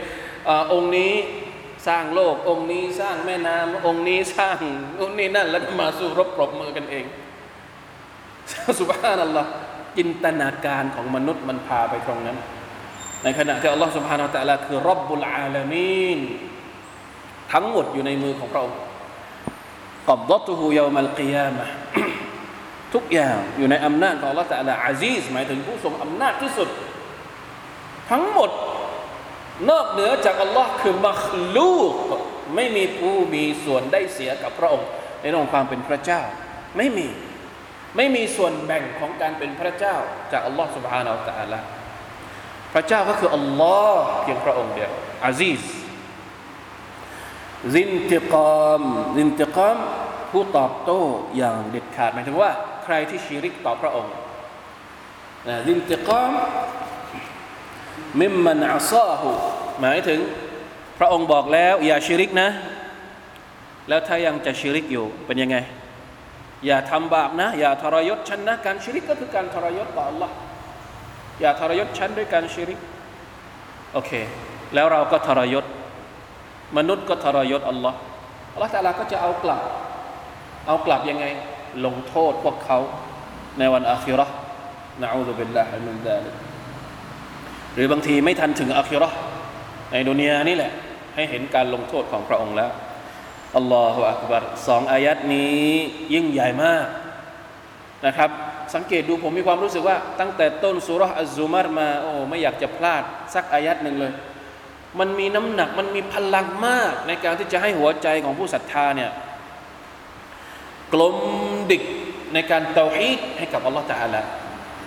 [0.48, 1.12] อองค์นี้
[1.88, 4.58] สร้างโลก องค์นี้สร้างแม่น้ำองค์นี้สร้าง
[5.00, 7.04] องค์นี้นั่นแล้วก็มาสู้รบปรบมือกันเอง
[8.80, 9.50] สุบฮานัลลอฮ์
[9.96, 12.36] จินตนาการของมนุษย์มันพาไปตรงนั้น
[13.22, 16.20] ในขณะที่อัลลอฮ์สุบฮานาอัลลอฮ์คือรับบุลอาลามีน
[17.52, 18.78] ทั้งหมดอยู่ในมือของพระองค์
[20.08, 21.66] กับดตุฮูยามัลกิยามะ
[22.93, 26.69] ทุกอย่างอยู่ในอำนาจของอัลลอฮ์ตะอาลาอาซีซหมายถึงผู้ทรงอำนาจที่สุด
[28.11, 28.51] ทั้งหมด
[29.69, 31.25] นอกเหนือจากอัลลอฮ์คือมัค
[31.55, 31.93] ลูก
[32.55, 34.87] ไม่มีผู้มีส่วนได้เสียกับพระองค์
[35.21, 36.21] ในเรื่องความเป็นพระเจ้า
[36.77, 37.07] ไม่มี
[37.95, 39.95] ไม่มีส่วนแบ่งของการเป็นพระเจ้า
[40.31, 41.59] จากอัลลอฮ์ سبحانه และ تعالى
[42.73, 44.91] พระเจ้าก็คืออัลลอฮ์เพียงพระองค์เดียว
[45.25, 45.61] อาซีซ
[47.75, 48.83] ซินติกาม
[49.17, 49.77] ซินติกาม
[50.31, 51.01] ผู้ตอบโต้
[51.37, 52.51] อย่างเด็ดขาดหมายถึงว่า
[52.84, 54.12] ใครที่ชีริกต่อพระองค์
[55.66, 56.32] ซินติกาม
[58.20, 59.30] มิมมันอัซาหู
[59.80, 60.20] หมายถึง
[60.98, 62.48] พระองค์บอกแล้ว อย่าชิริกนะ
[63.88, 65.56] แล้วถ้ายังจะชิริกอยู่เป็นยังไง
[66.66, 70.30] อย่าทำบาปนะ อย่าทรยศฉันนะ การชิริกก็คือการทรยศต่อ Allah
[71.40, 72.78] อย่าทรยศฉันด้วยการชิริก
[73.92, 74.12] โอเค
[74.74, 75.64] แล้วเราก็ทรยศ
[76.76, 77.96] มนุษย์ก็ทรยศอัลลอฮ์
[78.52, 79.60] อัลลอฮ์ตาลาก็จะเอากลับ
[80.66, 81.24] เอากลับยังไง
[81.86, 82.78] ลงโทษพวกเขา
[83.58, 84.34] ในวันอาคิราะห์
[85.02, 86.34] นะอูซุบิลลาฮิมินซาลิก
[87.74, 89.16] หรือบางทีไม่ทันถึงอาคิราะห์
[89.92, 90.72] ในดุนยานี่แหละ
[91.14, 92.70] ให้เห็นการลงโทษของพระองค์แล้ว
[93.56, 95.60] อัลลอฮฺอักบัรสองอายัดนี้
[96.14, 96.86] ยิ่งใหญ่มาก
[98.06, 98.30] นะครับ
[98.74, 103.02] สังเกตดูผมมีความรู้สึกว่า ตั้งแต่ต้นสุรษอัซซุมารมาโอ้ไม่อยากจะพลาด
[103.34, 104.12] สักอายัดหนึ่งเลย
[104.98, 109.10] มันมีน้ำหนักมันมีพลังมากในการที่จะให้หัวใจของผู้ศรัทธาเนี่ย
[110.92, 111.16] กลม
[111.70, 111.82] ดิก
[112.34, 114.22] ในการเตาฮีดให้กับอัลลอฮฺตาลา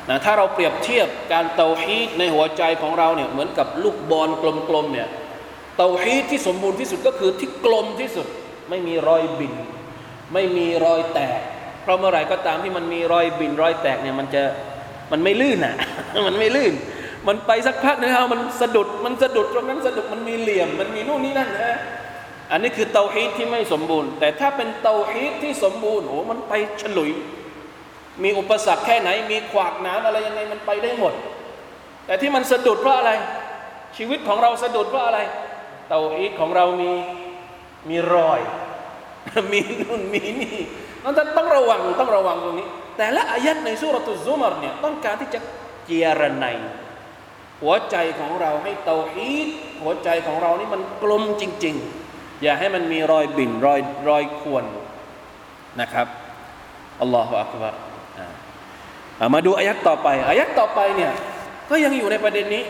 [0.10, 4.30] นะถ้าเราเปรียบเทียบการเตาฮีดในหัวใจของเราเนี่ยเหมือนกับลูกบอล
[4.70, 5.08] กลมๆเนี่ย
[5.78, 8.28] เตาฮีดที่สมบูรณ์ที่สุดก็คือที่กลมที่สุด
[8.70, 9.54] ไม่มีรอยบิน
[10.34, 11.40] ไม่มีรอยแตก
[11.82, 14.42] เพราะเมื่อไหร่ก็ตามที่มันมีรอยบินรอยแตกเนี่ยมันจะ
[15.12, 15.76] มันไม่ลื่นอะ
[16.28, 16.74] มันไม่ลื่น
[17.28, 21.76] มันไปสักพักนึงครับมันสะดุดมันสะดุดตรงนั้นสะดุดมันมีเหลี่ยม มันมีนู่นนี่นั่นนะ
[22.52, 27.12] อันนี้คือเตาฮีดที่ไม่สมบูรณ์ แต่ถ้าเป็นเตาฮีดที่สมบูรณ์โอ้มันไปฉลุย
[28.24, 31.14] มีอุปสรรคแค่ไหน มีขวากน้ำอะไรยังไงมันไปได้หมด
[32.06, 33.12] แต่ที่มันสะดุดเพราะอะไร
[33.98, 35.20] ชีวิตของเราสะดุดเพราะอะไร
[35.88, 36.92] เตาฮีดของเรามี
[37.90, 38.40] มีรอย
[39.52, 40.58] มีนู่นมีนี่
[41.04, 45.40] นั่นต้องระวังต้องระวังตรงนี้ แต่ละอายัดในสุรตุซุมารเนี่ยต้องการที่จะ
[45.86, 46.58] เจียรนัย
[47.62, 49.50] หัวใจของเราให้เตาฮีด
[49.82, 52.05] หัวใจของเรานี่มันกลมจริง ๆ
[52.44, 54.64] อย่าให้มันมีรอยบิ่นรอยรอยควร
[55.82, 56.08] นะครับ
[57.02, 57.72] อัลลอฮฺอักบะ
[59.34, 61.12] มาดูอายัดต่อไปอายัดต่อไปเนี่ย
[61.70, 62.64] ก็ยังอยู่ในประเด็นนี้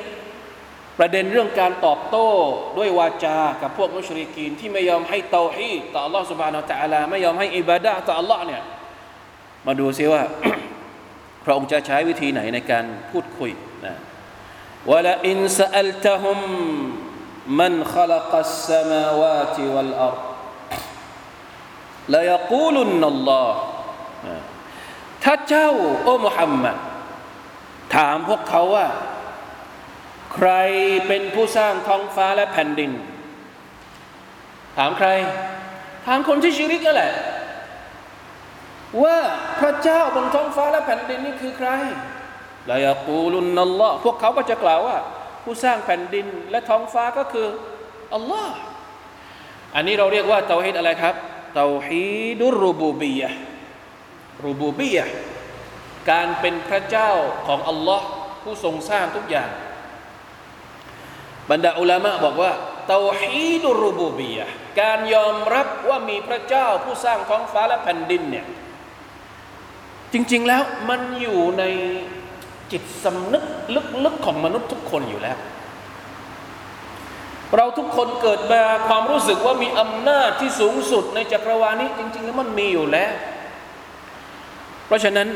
[1.00, 2.30] ประเด็นเรื่องการตอบโต้
[2.78, 8.62] ด้วยวาจา กับพวกมุชริกีน ที่ไม่ยอมให้เตาฮีต่ออัลลอฮฺสุบานาตะอัลาไม่ยอมให้อิบาดะต่ออัลลอฮ์เนี่ย
[9.68, 10.24] มาดูซิว่า
[11.44, 13.52] พระองค์จะใช้วิธีไหนในการพูดคุย
[13.86, 13.96] นะ
[14.92, 16.40] วะลาอินสอัลตะฮุม
[17.61, 20.23] من خلق السماوات والأرض
[22.15, 23.51] ليقولن الله
[25.25, 25.71] ถ้าเจ้า
[26.05, 26.77] โอ้มุฮัมมัด
[27.95, 28.87] ถามพวกเขาว่า
[30.35, 30.51] ใคร
[31.07, 32.91] เป็นผู้สร้างท้องฟ้าและแผ่นดิน
[34.79, 35.09] ถามใคร
[36.07, 37.13] ถามคนที่ชิริกนั่นแหละ
[39.03, 39.17] ว่า
[39.61, 41.69] พระเจ้าบนท้องฟ้าและแผ่นดินนี่คือใคร
[42.71, 44.97] ลายกูลุนนัลลอฮ์พวกเขาก็จะกล่าวว่า
[45.46, 47.48] ผู้สร้างแผ่นดินและท้องฟ้าก็คือ
[48.14, 48.56] อัลลอฮ์
[49.76, 51.16] อันนี้เราเรียกว่าเตาฮีดอะไรครับ
[51.56, 52.06] เตาฮี
[52.40, 53.30] ดุรูบูบียะ
[54.46, 55.06] รูบูบียะ
[56.12, 57.12] การเป็นพระเจ้า
[57.48, 58.08] ของอัลลอฮ์
[58.44, 59.50] ผู้ทรงสร้างทุกอย่าง
[61.50, 62.52] บรรดาอุลามะบอกว่า
[62.88, 64.48] เตาฮีดุรูบูบียะ
[64.82, 68.46] การยอมรับว่ามีพระเจ้าผู้สร้างท้องฟ้าและแผ่นดินเนี่ย
[70.14, 71.64] จริง ๆแล้วมันอยู่ใน
[72.72, 73.44] จิตสำนึก
[74.06, 75.38] ลึกๆของมนุษย์ทุกคนอยู่แล้ว
[77.58, 83.12] เราทุกคนเกิดมาความรู้สึกว่ามีอำนาจที่สูงสุดในจักรวาลนี้จริง ๆ แล้วมันมีอยู่แล้ว
[84.88, 85.28] เพราะฉะนั้น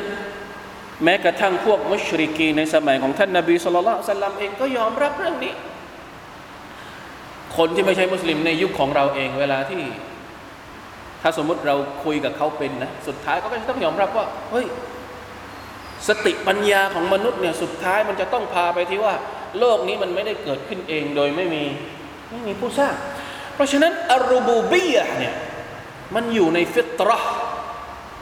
[1.03, 5.53] แม้กระทั่งพวกมุชริกีในสมัยของท่านนาบีสุลต่านสัลลัมเองก็ยอมรับเรื่องนี้
[7.57, 9.81] คนที่ไม่ใช่มุสลิมในยุคของเราเองเวลาที่
[11.21, 14.65] ถ้าสมมติเราคุยกับเขาเป็นนะ สุดท้ายเขาก็จะต้องยอมรับว่า เฮ้ย
[16.07, 19.15] สติปัญญาของมนุษย์เนี่ยสุดท้ายมันจะต้องพาไปที่ว่า
[19.59, 21.63] โลกนี้มันไม่ได้เกิดขึ้นเองโดยไม่มี
[22.29, 22.95] ไม่มีผู้สร้าง
[23.55, 25.33] เพราะฉะนั้นอารูบูบียะเนี่ย
[26.15, 27.33] มันอยู่ในฟิตรห์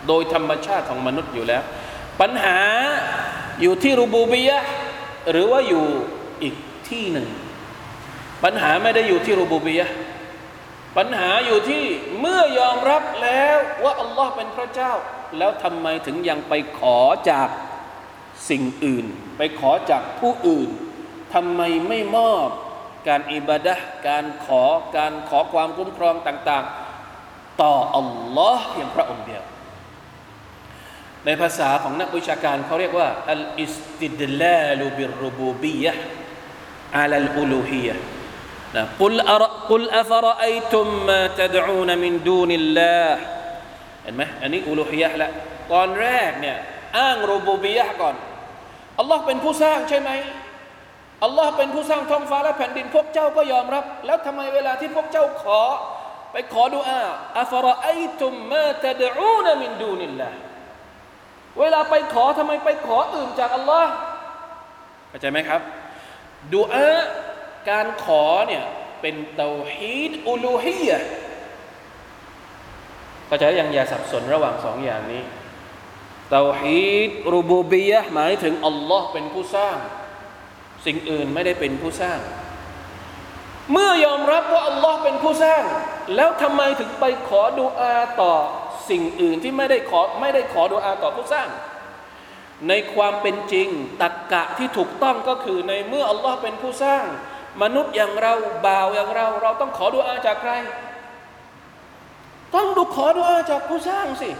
[0.07, 1.63] โดยธรรมชาติของมนุษย์อยู่แล้ว
[2.21, 2.59] ปัญหา
[3.61, 4.57] อยู่ที่รูบูบียะ
[5.31, 5.85] หรือว่าอยู่
[6.43, 6.55] อีก
[6.89, 7.27] ที่หนึ่ง
[8.43, 9.89] ปัญหาไม่ได้อยู่ที่รูบูบียะ
[10.97, 11.83] ปัญหาอยู่ที่
[12.19, 14.91] เมื่อยอมรับแล้วว่าอัลลอฮ์เป็นพระเจ้า
[15.37, 17.49] แล้วทำไมถึงยังไปขอจาก
[18.49, 19.05] สิ่งอื่น
[19.37, 20.69] ไปขอจากผู้อื่น
[21.33, 22.47] ทำไมไม่มอบ
[23.07, 23.75] การอิบาดะ
[24.07, 24.63] การขอ
[24.97, 26.65] การขอความคุ้มครองต่าง
[27.13, 29.43] ๆ ต่ออัลลอฮ์เพียงพระองค์เดียว
[31.25, 35.93] ในภาษาของนักวิชาการเขาเรียกว่าอัลอิสติดลาลูบิรูบูบียะ
[36.99, 37.95] อัลลอูลูฮียะ
[38.75, 43.36] นะกุลอรกุลอัฟรอไอตุมมาตดอูนมินดูนิลลาห์
[44.07, 45.29] ห็นไหมอันนี้อูลูฮียะละ
[45.73, 46.57] ตอนแรกเนี่ย
[46.97, 48.15] อ้างรูบูบียะก่อน
[48.99, 50.11] อัลลอฮ์เป็นผู้สร้างใช่ไหม
[51.23, 55.61] อัลลอฮ์เป็นผู้สร้างท้องฟ้าและแผ่นดินพวกเจ้าก็ยอมรับ แล้วทำไมเวลาที่พวกเจ้าขอ
[56.31, 57.01] ไปขอดุอา
[57.39, 57.87] อัฟรอไอ
[58.19, 60.29] ตุมมาตดอูนมินดูนิลลา
[61.59, 63.91] เวลาไปขอทำไมไปขออื่นจากอัลลอฮ์
[65.09, 65.61] เข้าใจไหมครับ
[66.55, 66.89] ดุอา
[67.69, 68.63] การขอเนี่ย
[69.01, 70.99] เป็นเตาฮีดอูลูฮียะ
[73.29, 75.23] ก็จะยังอย่าสับสนระหว่างสองอย่างนี้
[76.31, 79.77] เตาฮีดรูบูบียะหมายถึงอัลลอฮ์เป็นผู้สร้าง
[80.85, 82.19] สิ่งอื่นไม่ได้เป็นผู้สร้าง
[83.71, 85.63] เมื่อยอมรับว่าอัลลอฮ์เป็นผู้สร้าง
[86.15, 88.35] แล้วทำไมถึงไปขอดุอาต่อ
[88.89, 91.49] สิ่งอื่นที่ไม่ได้ขอไม่ได้ขอดุอาต่อผู้สร้าง
[92.67, 93.67] ในความเป็นจริง
[94.01, 97.03] ตักกะที่ถูกต้องก็คือในเมื่ออัลลอฮ์เป็นผู้สร้าง
[97.63, 98.33] มนุษย์อย่างเรา
[98.65, 100.53] บ่าวอย่างเรา เราต้องขอดุอาจากใคร
[102.55, 104.31] ต้องดูขอดุอาจากผู้สร้างสิ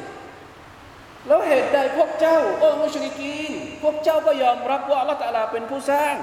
[1.27, 3.51] แล้วเหตุใดพวกเจ้า โอ้มุชริกีน
[3.83, 6.15] พวกเจ้าก็ยอมรับว่าอัลลอฮฺตะลาเป็นผู้สร้าง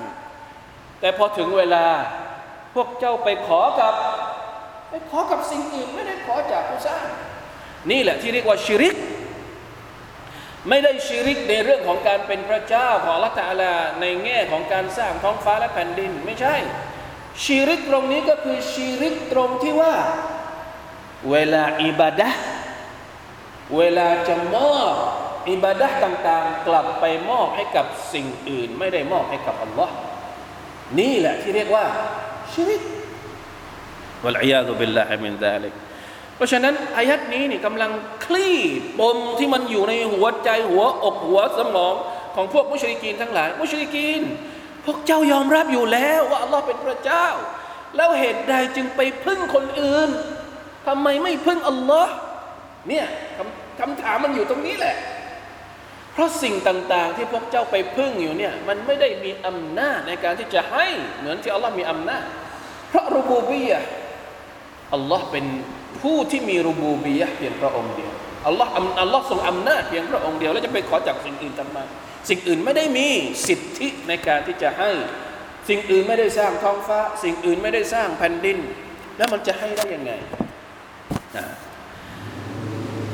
[1.00, 1.86] แต่พอถึงเวลา
[2.74, 3.94] พวกเจ้าไปขอกับ
[4.90, 7.06] ไปขอกับสิ่งอื่นไม่ได้ขอจากผู้สร้าง
[7.90, 8.96] นี่แหละที่เรียกว่าชิริก
[10.68, 16.54] ไม่ได้ชิริกในเรื่องของการเป็นพระเจ้าของละตาลาในแง่ของการสร้างท้องฟ้าและแผ่นดินไม่ใช่
[17.44, 19.94] ชีริกตรงนี้ก็คือชีริกตรงที่ว่า
[21.30, 22.30] เวลาอิบาดะ
[23.76, 24.94] เวลาจะมอบ
[25.50, 29.94] อิบาดะต่างๆ กลับไปมอบให้กับสิ่งอื่น ไม่ได้มอบให้กับอัลลอฮ์
[30.98, 31.84] นี่แหละที่เรียกว่า
[32.52, 32.82] ชีริก
[34.24, 35.74] วะลัยยาตุบิลลาฮิมินซาลิก
[36.36, 37.90] เพราะฉะนั้นอายัดนี้นี่กำลัง
[38.24, 38.58] คลี่
[38.98, 41.94] ปมที่มันอยู่ในหัวใจหัวอกหัวสมอง
[42.34, 44.22] ของพวกมุชริกีนทั้งหลาย มุชริกีน
[44.84, 47.26] พวกเจ้ายอมรับอยู่แล้วว่าอัลลอฮ์เป็นพระเจ้า
[47.96, 50.10] แล้วเหตุใดจึงไปพึ่งคนอื่น
[50.86, 52.12] ทำไมไม่พึ่งอัลลอฮ์
[52.88, 54.96] เนี่ยคำคำถามมันอยู่ตรงนี้แหละ
[56.12, 60.86] เพราะสิ่งต่าง ๆ ที่พวกเจ้าไปพึ่งอยู่เนี่ยมันไม่ได้มีอำนาจในการที่จะให้
[61.18, 62.24] เหมือนที่อัลลอฮ์มีอำนาจ
[62.88, 63.80] เพราะรูบูบียะ
[64.94, 65.46] อัลลอฮ์เป็น
[66.02, 68.12] ผู้ที่มีรูบูบียะเพียงพระองค์เดียว
[68.46, 68.70] อัลลอฮ์
[69.00, 71.78] อัลลอฮ์ทรงอำนาจเพียงพระองค์เดียวแล้วจะไปขอจากสิ่งอื่นทำไม
[72.28, 73.08] สิ่งอื่นไม่ได้มี
[73.46, 74.90] สิทธิในการที่จะให้
[75.68, 78.58] สิ่งอื่นไม่ได้สร้างท้องฟ้า สิ่งอื่นไม่ได้สร้างแผ่นดิน
[79.16, 80.12] แล้วมันจะให้ได้ยังไง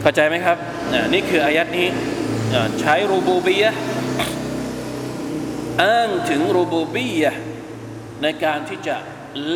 [0.02, 0.58] เข้าใจไหมครับ
[1.14, 1.88] นี่คืออายัดนี้
[2.80, 3.72] ใช้รูบูบียะ
[5.84, 7.32] อ้างถึงรูบูบียะ
[8.22, 8.96] ในการที่จะ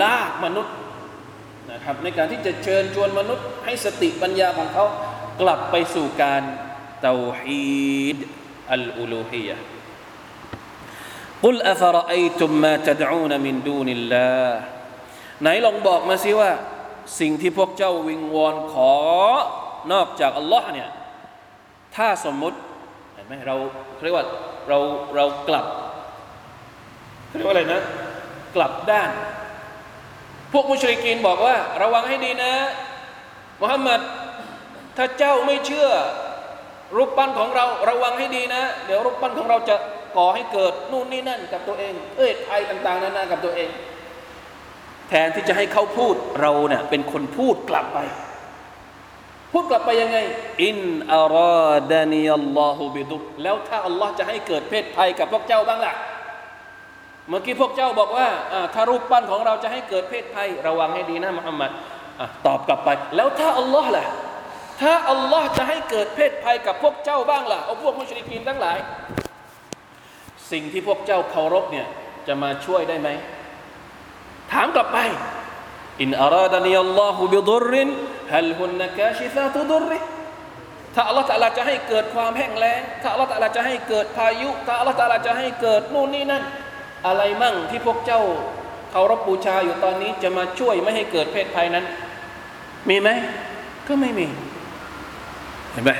[0.01, 0.75] ลากมนุษย์
[1.71, 4.85] นะครับในการที่จะเชิญชวนมนุษย์ให้สติปัญญาของเขา
[5.41, 6.41] กลับไปสู่การ
[7.01, 8.17] เตาฮีด
[8.73, 9.57] อัลอูลูฮียะ
[11.45, 14.49] قل أفرأيتم ما تدعون من دون الله
[15.41, 16.51] ไหนลองบอกมาสิว่า
[17.20, 18.92] สิ่งที่พวกเจ้าวิงวอนขอ
[19.92, 20.88] นอกจากอัลลอฮ์เนี่ย
[21.96, 22.58] ถ้าสมมุติ
[23.14, 23.56] เห็นไหมเรา
[24.02, 24.26] เรียกว่า
[24.68, 24.78] เรา
[25.16, 25.66] เรากลับ
[27.36, 27.80] เรียกว่าอะไรนะ
[28.56, 29.10] กลับด้าน
[30.52, 32.52] พวกมุชริกีนบอกว่า ระวังให้ดีนะ
[33.60, 34.00] มุฮัมมัด
[34.96, 35.88] ถ้าเจ้าไม่เชื่อ
[36.96, 39.76] รูปปั้นของเราระวังให้ดีนะ เดี๋ยวรูปปั้นของเราจะ
[40.16, 43.68] ก่อให้เกิดนู่นนี่นั่นกับตัวเอง เอ้ยภัยต่าง ๆนานากับตัวเอง
[45.08, 47.98] แทนที่จะให้เขาพูดเราเนี่ยเป็นคนพูดกลับไป
[49.52, 50.18] พูดกลับไปยังไง
[50.64, 50.78] อิน
[51.14, 51.38] อาร
[51.68, 55.94] อดานีอัลลอฮุบิดุแล้วถ้าอัลลอฮ์จะให้เกิดเพศภัยกับพวกเจ้าบ้างล่ะ
[57.28, 58.28] เมื่อกี้พวกเจ้าบอกว่า
[58.74, 61.70] ถ้ารูปปั้นของเราจะให้เกิดเพศภัย ระวังให้ดีนะมุฮัมมัด
[62.46, 64.04] ตอบกลับไป แล้วถ้าอัลลอฮ์ล่ะ
[64.80, 68.78] ถ้าอัลลอฮ์จะให้เกิดเพศภัยกับพวกเจ้าบ้างล่ะเอาพวกมุชริกีนทั้งหลาย
[70.50, 71.86] สิ่งที่พวกเจ้าเคารพเนี่ย
[72.26, 73.08] จะมาช่วยได้ไหม
[74.52, 74.98] ถามกลับไป
[76.02, 77.88] อินอาราดานีอัลลอฮฺบิดุริน
[78.32, 79.98] ฮัลฮุนนักาชิฟาตุดุริ
[80.94, 86.42] ถ้าอัลลอฮฺตะลาจะให้เกิดความแห้งแล้งถ้าอัลลอฮฺตะลาจะให้เกิดพายุ ถ้าอัลลอฮฺตะลาจะให้เกิดนู่นนี่นั่น
[87.06, 88.22] อะไรมั่งที่พวกเจ้า
[88.90, 91.84] เคารพบูชาอยู่ตอนนี้จะมาช่วยไม่ให้เกิดเพศภัยนั้น
[92.88, 93.08] มีไหม
[93.86, 94.26] ก็ไม่มี
[95.72, 95.90] เห็นไหม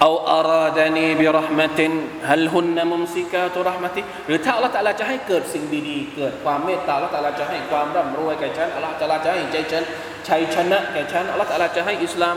[0.00, 1.92] เอาอาราดานีบิรหมติน
[2.30, 9.82] ฮัลฮุนนมุมซิกาตุรหมติหรือถ้าอัลลอฮฺตะลาจะให้เกิดสิ่งดีๆ เกิดความเมตตาอัลลอฮฺตะลาจะให้ความร่ำรวยแก่ฉันอัลลอฮฺตะลาจะให้ใจฉัน
[10.28, 12.36] ชัยชนะแก่ฉันอัลลอฮฺตะลาจะให้อิสลาม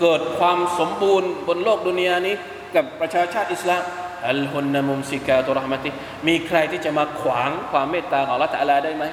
[0.00, 2.34] เกิดความสมบูรณ์บนโลกดุนยานี้
[2.74, 3.82] กับประชาชาติอิสลาม
[4.30, 5.90] อัลฮุนนมุมซิกาตุรหมติ
[6.26, 9.04] มีใครที่จะมาขวางความเมตตาของอัลลอฮฺตะลาได้ไหม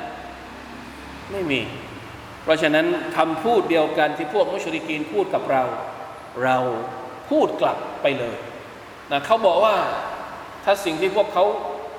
[1.32, 1.62] ไม่มี
[2.44, 2.86] เพราะฉะนั้น
[3.18, 5.64] คำพูดเดียวกันที่พวกมุชริกีนพูดกับเรา
[6.44, 6.58] เรา
[7.30, 8.38] พูดกลับไปเลย
[9.12, 9.76] นะเขาบอกว่า
[10.66, 11.46] ถ้าสิ่งที่พวกเขา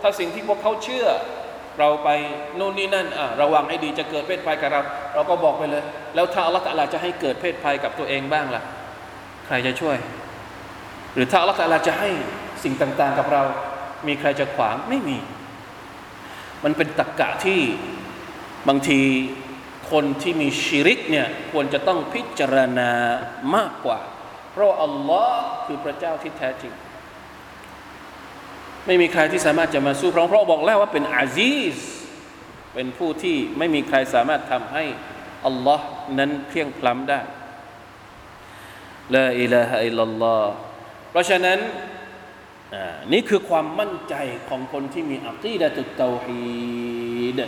[0.03, 1.07] ถ้าสิ่งที่พวกเขาเชื่อ
[1.79, 2.09] เราไป
[2.59, 4.81] นู่นนี่นั่นอะระวังให้ดีจะเกิดเพศภัยกับเรา
[5.15, 5.83] เราก็บอกไปเลย
[6.15, 8.63] แล้วถ้าอัลลอฮฺจะให้เกิดเพศภัยกับตัวเองบ้างล่ะ
[9.47, 9.97] ใครจะช่วย
[11.15, 12.11] หรือถ้าอัลลอฮฺจะให้
[12.65, 13.43] สิ่งต่างๆกับเรา
[14.07, 15.19] มีใครจะขวางไม่มี
[16.65, 17.61] มันเป็นตรกกะที่
[18.69, 19.01] บางที
[19.91, 22.91] คนที่มีชิริกเนี่ยควรจะต้องพิจารณา
[23.55, 23.99] มากกว่า
[24.61, 26.73] ราะอัลลอฮ์คือพระเจ้าที่แท้จริง
[28.87, 31.77] ไม่มีใครที่สามารถจะมาสู้พระองค์พระองค์บอกแล้วว่าเป็นอาซีส
[32.75, 34.85] เป็นผู้ที่ไม่มีใครสามารถทำให้
[35.47, 35.87] อัลลอฮ์
[36.19, 37.21] นั้นเพียงพล้ำได้
[39.15, 40.53] ละอิลาฮะอิลลัลลอฮ์
[41.11, 41.59] เพราะฉะนั้น
[43.13, 44.15] นี่คือความมั่นใจ
[44.49, 47.41] ของคนที่มีอัคีดะตุตเตาฮีด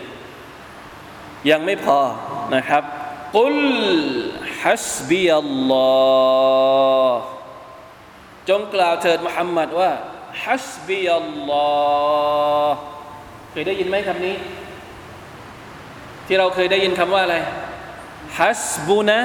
[1.51, 1.99] ยังไม่พอ
[2.55, 2.83] นะครับ
[3.37, 3.57] กุล
[4.65, 5.91] ฮัสบีอัลลอ
[7.11, 7.21] ฮ์
[8.49, 9.91] จงกล่าวเถิดมุฮัมมัดว่า
[10.45, 11.69] ฮัสบีอัลลอ
[12.69, 12.79] ฮ์
[13.51, 14.37] เคยได้ยินไหมคำนี้
[16.27, 17.37] ที่เราเคยได้ยินคำว่าอะไร
[18.39, 19.19] ฮัสบุนะ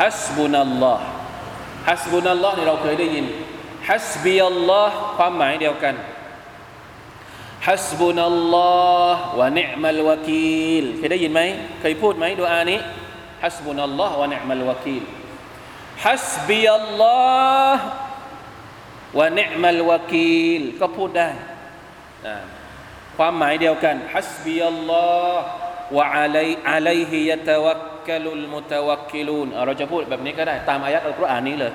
[0.00, 1.04] ฮัสบุนัลลอฮ์
[1.88, 3.26] ฮัสบุนัลลอฮ์นี่เราเคยได้ยิน
[3.88, 5.94] ฮัสบีอัลลอฮ์ความหมายเดียวกัน
[7.68, 8.72] ฮัสบุนัลลอ
[9.14, 11.40] ฮ์วะนิอมัลวะกีลเคยได้ยินไหม
[11.80, 12.80] เคยพูดไหมดูอานี้
[13.44, 15.04] ฮัสบุนัลลอฮ์วะนิอมัลวะกีล
[16.04, 17.18] ฮัสบีอัลลอ
[17.74, 17.84] ฮ์
[19.18, 21.28] วะนิอมัลวะกีลก็พูดได้
[23.16, 25.44] ความหมายเดียวกันฮัสบีอัลลอฮ์
[25.96, 31.72] วะอะลัยอะลัยฮิยะตะวักกะลุลมุตะวักกิลูนเราจะพูดแบบนี้ก็ได้ตามอายัดอัลกุรอานนี้เลย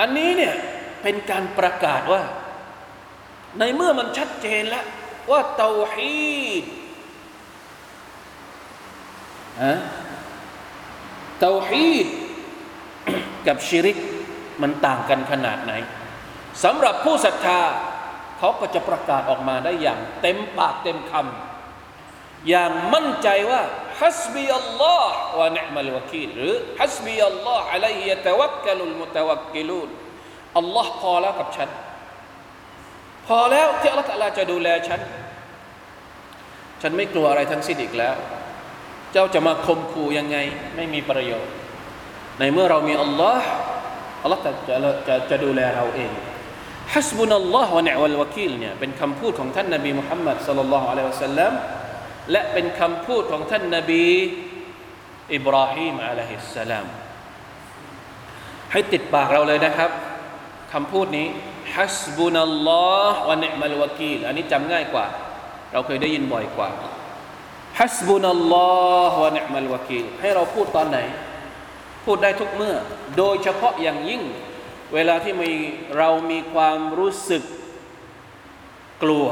[0.00, 0.54] อันนี้เนี่ย
[1.02, 2.22] เป็นการประกาศว่า
[3.58, 4.84] ในเมื่อมันชัดเจนแล้ว
[5.30, 6.64] ว่าเตาฮีด
[9.62, 9.74] ฮะ
[11.40, 12.06] เตาฮีด
[13.46, 13.98] กับชิริก
[14.62, 15.72] มันต่างกันขนาดไหน
[16.64, 17.60] สำหรับผู้ศรัทธา
[18.38, 23.62] เขาก็จะประกาศออกมาได้อย่างเต็มปากเต็มคำอย่างมั่นใจว่า
[24.00, 29.88] ฮัสบีอัลลอฮ์วะนิมัลวะกีลหรือฮัสบีอัลลอฮ์อะลัยฮิยะตะวักกะลุลมุตะวักกิลูน
[30.58, 31.68] อัลลอฮ์พอแล้วกับฉัน
[33.26, 35.00] พอแล้วที่อัลลอฮ์จะดูแลฉัน
[36.82, 38.16] ฉันไม่กลัวอะไรทั้งสิ้นอีกแล้ว
[39.12, 40.36] เจ้าจะมาคมคูยังไง
[40.76, 41.52] ไม่มีประโยชน์
[42.38, 43.46] ในเมื่อเรามีอัลลอฮ์
[44.22, 44.76] อัลลอฮ์จะจะ
[45.08, 46.10] จะจะดูแลเราเอง
[46.94, 51.52] ฮัสบุนัลลอฮ์วะนิวัลวะกีลเนี่ยเป็นคำพูดของท่านนบีมุฮัมมัดสัลลัลลอฮุอะลัยฮิวะสัลลัม
[52.32, 54.04] และเป็นคำพูดของท่านนบี
[55.34, 56.86] อิบราฮิมอะลัยฮิสสลาม
[58.72, 59.90] ให้ติดปากเราเลยนะครับ
[60.72, 61.26] คำพูดนี้
[61.74, 65.06] ฮัสบุนัลลอฮ์วะนิมัลวะกีลอันนี้จำง่ายกว่า
[65.72, 66.68] เราเคยได้ยินบ่อยกว่า
[67.78, 68.68] ฮัสบุนัลลอ
[69.12, 70.98] ฮ์วะนิมัลวะกีลให้เราพูดตอนไหน
[72.04, 72.76] พูดได้ทุกเมื่อ
[73.18, 74.22] โดยเฉพาะอย่างยิ่ง
[74.94, 75.50] เวลาที่มี
[75.98, 77.42] เรามีความรู้สึก
[79.02, 79.26] กลัว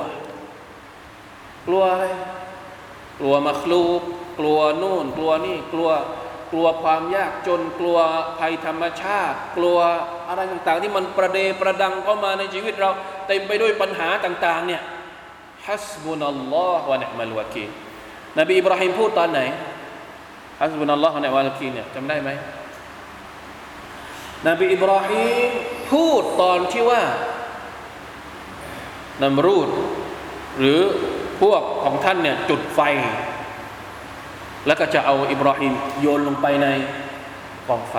[1.66, 2.04] กลัวอะไร
[3.18, 4.00] กลัวมาคลูก
[4.38, 5.90] กลัวนู่น กลัวนี่ กลัว
[6.52, 7.98] กลัวความยากจน กลัว
[8.38, 9.78] ภัยธรรมชาติ กลัว
[10.28, 12.90] อะไรต่างๆ ที่มันประเดประดังเข้ามาในชีวิตเรา
[13.26, 14.82] เต็มไปด้วยปัญหาต่าง ๆ เนี่ย
[15.66, 17.66] ฮัสบุนัลลอฮ์วะนิมัลวะกี
[18.38, 19.40] นบีอิบราฮิมพูดตอนไหน
[20.60, 22.30] ฮัสบุนัลลอฮ์วะนิมัลกีเนี่ยจำได้ไหม
[24.48, 25.50] นบีอิบราฮิม
[25.92, 27.02] พูดตอนที่ว่า
[29.22, 29.68] นัมรูด
[30.58, 30.80] หรือ
[31.40, 32.80] พวกของท่านเนี่ยจุดไฟ
[34.66, 36.66] แล้วก็จะเอาอิบราฮิมโยนลงไปใน
[37.68, 37.94] กองไฟ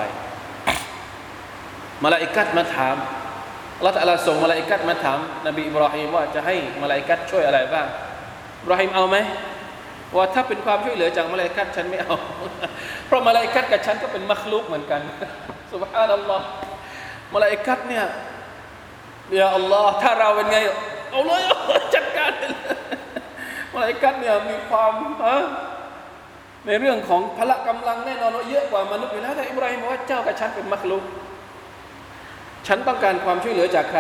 [2.03, 2.95] มาลาอิกัดมาถาม
[3.85, 7.88] ละตัลลาส่งมาลาอิกัดมาถามนบีอิบราฮิมว่าจะให้มาลาอิกัดช่วยอะไรบ้าง
[8.61, 9.17] อิบราฮิมเอาไหม
[10.16, 12.16] ว่าถ้าเป็นความช่วยเหลือจากมาลาอิกัดฉันไม่เอา
[13.08, 15.01] เพราะมาลาอิกัดกับฉันก็เป็นมัคลุกเหมือนกัน
[15.74, 16.45] สุบฮานัลลอฮ์
[17.34, 18.05] มาลาอิกัดเนี่ย
[19.39, 20.58] ยาอัลลอฮ์ถ้าเราเป็นไง
[21.12, 21.41] เอาเลย
[21.95, 22.51] จัดการเลย
[23.74, 24.91] มาลาอิกัดเนี่ยมีความ
[26.66, 31.03] ในเรื่องของพละกำลังแน่นอนว่าเยอะกว่ามนุษย์อยู่แล้วแต่อิบราฮิมบอกว่าเจ้ากับฉันเป็นมักลุก
[32.68, 33.99] ฉันต้องการความช่วยเหลือจากใคร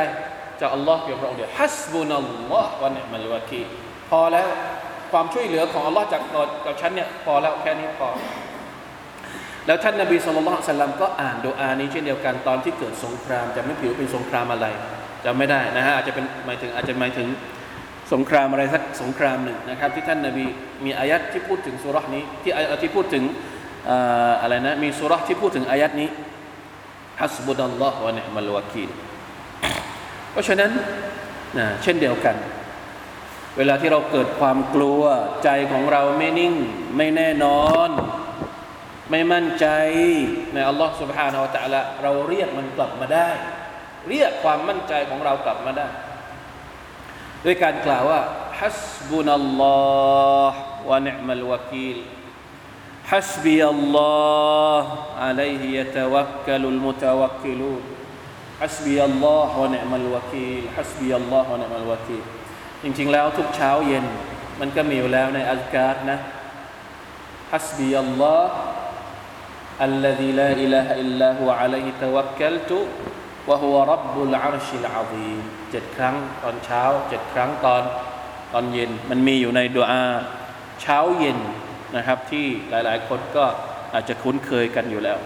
[0.59, 3.63] จากอัลลอฮ์เพียงพระองค์เดียวฮัสบุนัลลอฮ์วะนิมัลวะกี
[4.09, 4.49] พอแล้ว
[5.11, 6.21] ความช่วยเหลือของอัลลอฮ์จาก
[6.65, 8.07] กับฉันเนี่ยพอแล้วแค่นี้พอ
[9.65, 14.67] แล้วท่านนบีสุลต่านสัลลัมก็อ่านดูอานี้เช่นเดียวกันตอนที่เกิดสงครามจะไม่ผิวเป็นสงครามอะไร
[15.25, 17.27] จะไม่ได้นะฮะอาจจะเป็นหมายถึงอาจจะหมายถึง
[18.13, 20.45] สงครามอะไรสักสงครามหนึ่งนะครับ ที่ท่านนาบี
[20.85, 22.51] มีอายัดที่พูดถึงสุรษนี้ที่
[22.81, 23.23] ที่พูดถึง
[24.41, 26.09] อะไรนะมีสุรษที่พูดถึงอายัดนี้
[27.21, 28.89] ฮัสบุดัลลอฮ์วะเนมัลวะกีล
[30.31, 30.71] เพราะฉะนั้น
[31.57, 32.35] นะเช่นเดียวกัน
[33.56, 35.02] เวลาที่เราเกิดความกลัว
[35.44, 36.54] ใจของเราไม่นิ่ง
[36.96, 37.90] ไม่แน่นอน
[39.10, 39.66] ไม่มั่นใจ
[40.54, 43.28] ในอัลลอฮ์ سبحانه และ تعالى เราเรียกมันกลับมาได้
[44.08, 45.88] เรียกความมั่นใจของเรากลับมาได้
[47.44, 48.20] ด้วยการกล่าวว่า
[48.60, 51.98] ฮัสบุนัลลอฮ์วะนิมัลวะกีล
[53.12, 54.82] حسبي الله
[55.24, 57.82] عليه يتوكل المتوكلون
[58.60, 62.24] حسبي الله ونعم الوكيل حسبي الله ونعم الوكيل
[62.86, 64.04] จริงๆแล้วทุกเช้าเย็น
[64.60, 66.20] มันก็มีอยู่แล้วในอัลการนะ
[67.52, 68.42] حسبي الله
[69.88, 72.72] الذي لا إله إلا هو عليه توكلت
[73.48, 75.38] وهو رب العرش العظيم
[75.70, 77.82] เจ็ดครั้งตอนเช้าเจ็ดครั้งตอน
[78.52, 80.06] ตอนเย็นมันมีอยู่ในดุอา
[80.82, 81.38] เช้าเย็น
[81.96, 83.44] นะครับที่หลายๆ คนก็
[83.94, 85.18] อาจจะคุ้นเคยกันอยู่แล้ว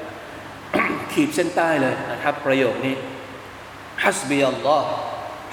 [1.13, 2.95] ขีดเส้นใต้เลยนะครับ ประโยคนี้
[4.05, 4.89] ฮัสบีอัลลอฮ์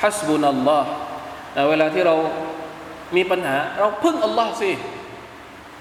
[0.03, 0.89] ฮัสบุนัลลอฮ์
[1.68, 2.14] เวลาที่เรา
[3.16, 4.72] มีปัญหา เราพึ่งอัลลอฮ์สิ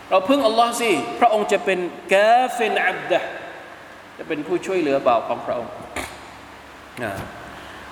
[0.10, 1.80] เราพึ่งอัลลอฮ์สิ พระองค์จะเป็น
[2.14, 3.20] กาฟินอับดะ
[4.18, 5.74] จะเป็นผู้ช่วยเหลือบ่าวของพระองค์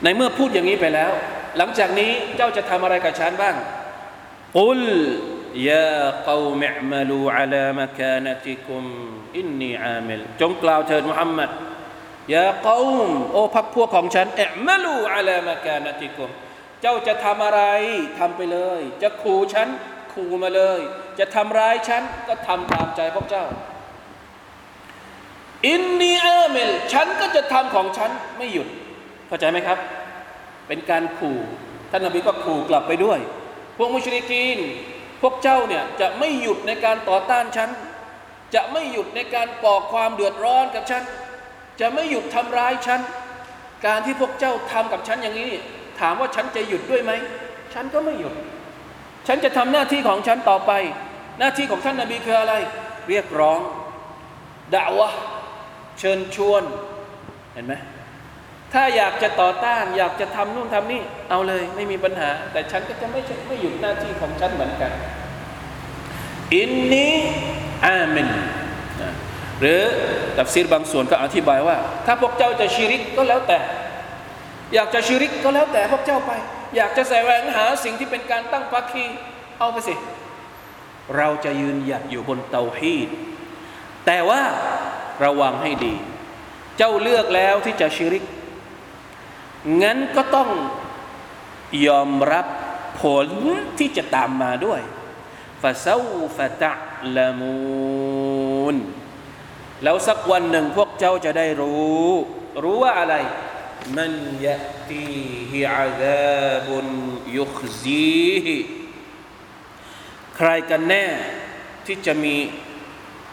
[0.04, 1.12] ในเมื่อพูดอย่างนี้ไปแล้ว
[1.58, 3.56] หลังจากนี้เจ้าจะทำอะไรกับฉันบ้าง
[4.60, 4.84] อุล
[5.70, 8.84] ยาเกามิอมาลูอัลามคานติคุม
[9.38, 11.50] อินนีอามิลจงกล่าวเถิดมุฮัมมัด
[12.36, 16.30] ยาเกามโอพักพวกของฉันเอิมาลูอัลามคานติคุม
[16.82, 17.62] เจ้าจะทำอะไร
[18.20, 19.68] ทำไปเลย จะขู่ฉัน
[20.14, 20.80] ขู่มาเลย
[21.20, 23.46] จะทำร้ายฉันก็ทำตามใจพวกเจ้า
[25.68, 28.68] อินนีอาเมลฉันก็จะทำของฉันไม่หยุด
[29.28, 29.78] เข้าใจไหมครับ
[30.68, 31.38] เป็นการขู่
[31.92, 33.20] ท่านนบีก็ขู่กลับไปด้วย
[33.78, 34.60] พวกมุชริกีน
[35.22, 37.70] พวกเจ้าเนี่ยจะไม่หยุดในการต่อต้านฉัน
[38.56, 41.04] จะไม่หยุดในการก่อความเดือดร้อนกับฉัน
[41.80, 43.00] จะไม่หยุดทำร้ายฉัน
[43.86, 45.52] การที่พวกเจ้าทำกับฉันอย่างนี้
[46.00, 47.12] ถามว่าฉันจะหยุดด้วยไหม
[47.74, 48.34] ฉันก็ไม่หยุด
[49.28, 50.72] ฉันจะทำหน้าที่ของฉันต่อไป
[51.40, 52.54] หน้าที่ของท่านนาบีคืออะไร
[53.10, 53.60] เรียกร้อง
[54.74, 55.10] ด่าวะ
[56.00, 56.64] เชิญชวน
[57.54, 57.74] เห็นไหม
[58.74, 64.92] ถ้าอยากจะต่อต้าน อยากจะทำนู่นทำนี่ เอาเลยไม่มีปัญหา แต่ฉันก็จะไม่ไม่หยุดหน้าที่ของฉันเหมือนกัน
[66.54, 67.10] อินนี
[67.86, 68.30] อามิน
[69.60, 69.82] หรือ
[70.38, 73.58] ตัฟซีรบางส่วนก็อธิบายว่า ถ้าพวกเจ้าจะชิริกก็แล้วแต่
[74.74, 76.32] อยากจะชิริกก็แล้วแต่พวกเจ้าไป
[76.76, 79.06] อยากจะแสวงหาสิ่งที่เป็นการตั้งภาคี
[79.60, 79.96] เอาไปสิ
[81.18, 83.10] เราจะยืนหยัดอยู่บนเตาฮีด
[84.06, 84.42] แต่ว่า
[85.24, 85.94] ระวังให้ดี
[86.78, 88.24] เจ้าเลือกแล้วที่จะชิริก
[89.82, 90.50] งั้นก็ต้อง
[91.88, 92.46] ยอมรับ
[93.02, 93.28] ผล
[93.80, 94.82] ที่จะตามมาด้วย
[95.62, 95.98] ฟาซา
[96.38, 96.74] ฟะตะ
[97.16, 98.76] ละมูน
[99.84, 102.10] แล้วสักวันหนึ่งพวกเจ้าจะได้รู้
[102.64, 103.16] รู้ว่าอะไร
[103.98, 104.14] มัน
[104.46, 104.58] ยะ
[104.90, 105.06] ตี
[105.52, 106.88] ฮิอาซาบุน
[107.38, 108.58] ยุคซีฮิ
[110.36, 111.06] ใครกันแน่
[111.86, 112.36] ที่จะมี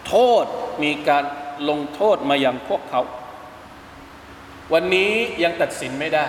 [0.07, 0.45] โทษ
[0.83, 1.25] มีการ
[1.69, 3.03] ลงโทษมาอย่างพวกเขา
[4.73, 6.27] วันนี้ยังตัดสินไม่ได้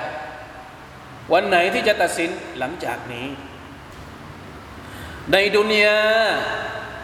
[1.33, 3.27] วันไหนที่จะตัดสินหลังจากนี้
[5.31, 5.99] ในดุนยา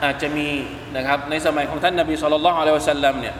[0.04, 0.50] อาจจะมี
[0.96, 3.36] นะครับในสมัยของท่านนบีสุลต่านละฮ์อะลัยฮิวะสัลลัมเนี่ย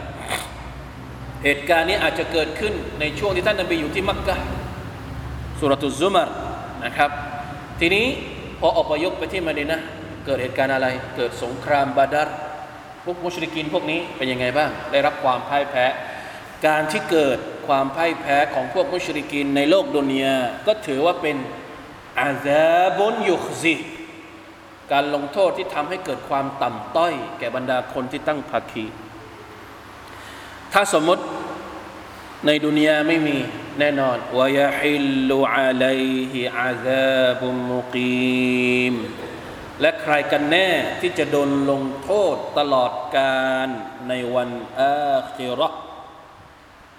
[1.44, 4.36] เหตุการณ์นี้อาจจะเกิดขึ้นในช่วงที่ท่านนบีอยู่ที่มักกะ
[5.58, 6.28] สุรตุซุมาร
[6.84, 7.10] นะครับ
[7.80, 8.06] ทีนี้
[8.60, 9.80] พออพยพไปที่มาดินะ
[10.24, 12.34] เกิดเหตุการณ์อะไร เกิดสงครามบาดาร์
[13.04, 15.86] พวกมุชริกินพวกนี้เป็นยังไงบ้าง ได้รับความพ่ายแพ้
[16.66, 20.34] การที่เกิดความพ่ายแพ้ของพวกมุชริกินในโลกดุนยา
[20.66, 21.36] ก็ถือว่าเป็น
[22.20, 22.64] อาซา
[22.96, 23.74] บุนยุคซี
[24.92, 28.84] การลงโทษที่ทำให้เกิดความต่ำต้อย แก่บรรดาคนที่ตั้งภาคี
[30.73, 31.23] ถ้าสมมติ
[32.45, 33.37] ในดุนยาไม่มี
[33.79, 38.93] แน่นอนวายฮิลลุอะลัยฮิอาซาบุมุกีม
[39.81, 40.69] และใครกันแน่
[41.01, 43.67] ที่จะโดนลงโทษตลอดการ
[44.07, 45.69] ในวันอาคิรอ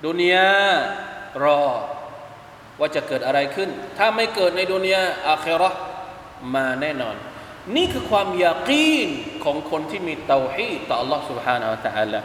[0.06, 0.50] ดุนยา
[1.44, 1.62] รอ
[2.80, 3.68] ว่าจะเกิดอะไรขึ้น
[3.98, 5.70] ถ้าไม่เกิดในดุนยาอาคิรอ
[6.54, 7.16] มาแน่นอน
[7.76, 9.08] นี่คือความยากีน
[9.44, 12.20] ของคนที่มีเตาฮีต่อ Allah سبحانه และ تعالى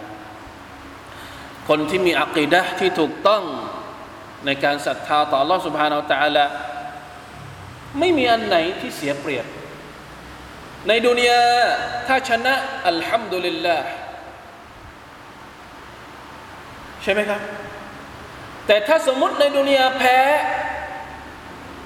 [1.68, 3.44] คนที่มีอักีดะที่ถูกต้อง
[4.46, 6.46] ในการศรัทธาต่อ Allah سبحانه และ تعالى
[8.00, 9.46] ไม่มีอันไหนที่เสียเปรียบ
[10.88, 11.42] ในดุนยา
[12.08, 12.54] ถ้าชนะ
[12.88, 13.88] อัลฮัมดุลิลลาห์
[17.04, 17.42] ใช่ไหมครับ
[18.68, 20.20] แต่ถ้าสมมติในดุนยาแพ้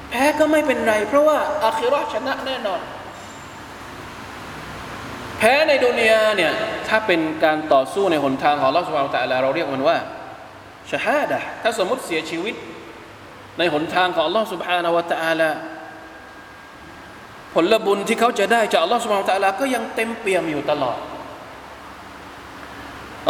[0.10, 2.82] แพ้ก็ไม่เป็นไร เพราะว่าอาคิรอชนะแน่นอน
[5.41, 6.53] แพ้ในดุนยาเนี่ย
[6.89, 9.99] ถ้าเป็นการต่อสู้ในหนทางของลอสวาตะลาเราเรียกมันว่า
[10.91, 12.55] ชาฮาดะถ้าสมมติเสียชีวิต
[13.59, 15.51] ในหนทางของลอสุบฮานาวะตะอาลา
[17.55, 20.99] ผลบุญที่เขาจะได้จากอัลลอฮฺสุบฮานตะลาก็ยังเต็มเปี่ยมอยู่ตลอด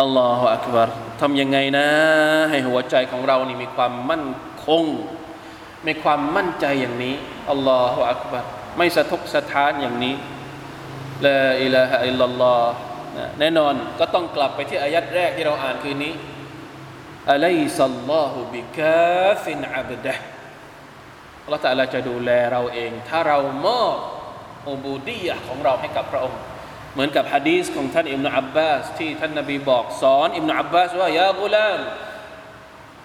[0.01, 0.89] الله أكبر
[1.21, 1.87] ทำยังไงนะ
[2.51, 4.25] ให้หัวใจของเรานี่มีความมั่น
[4.67, 4.85] คง
[5.87, 7.15] มีความมั่นใจอย่างนี้
[7.51, 8.45] الله أكبر
[8.77, 10.15] ไม่สะทกสะท้านอย่างนี้
[11.27, 12.75] لا إله إلا الله
[13.41, 16.15] แน่นอนก็ต้องกลับไปที่อายัดแรกที่เราอ่านคืนนี้
[17.31, 20.15] أليس الله بكاف عبده
[21.45, 23.97] อัลลอฮฺตาลาจะดูแลเราเอง ถ้าเรามอบ
[24.71, 26.41] อุบูดียะของเราให้กับพระองค์
[26.93, 31.81] เหมือนกับฮะดีสของท่านอิมนุอับบาสที่ท่านนบีบอกสอนอิมนุอับบาสว่ายาบุลาน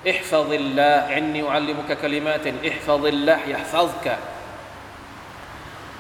[0.09, 4.15] อิฮฟาดิลลาห์อินนิอุอัลลิมุกะคลิมาตินอิฮฟาดิลลาห์ยะฮฟาซกะ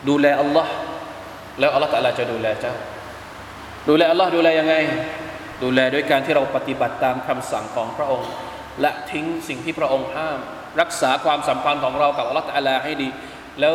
[0.07, 0.71] ดูแลอัลลอฮ์
[1.58, 2.74] แล้วอัลลอฮ์ตะลาจะดูแลเจ้า
[3.88, 4.74] ดูแลอัลลอฮ์ดูแลยังไง
[5.62, 8.30] ดูแลด้วยการที่เราปฏิบัติตามคำสั่งของพระองค์
[8.80, 10.38] และทิ้งสิ่งที่พระองค์ห้าม
[10.80, 13.08] รักษาความสัมพันธ์ของเรากับอัลลอฮ์ตะลาให้ดี
[13.60, 13.74] แล้ว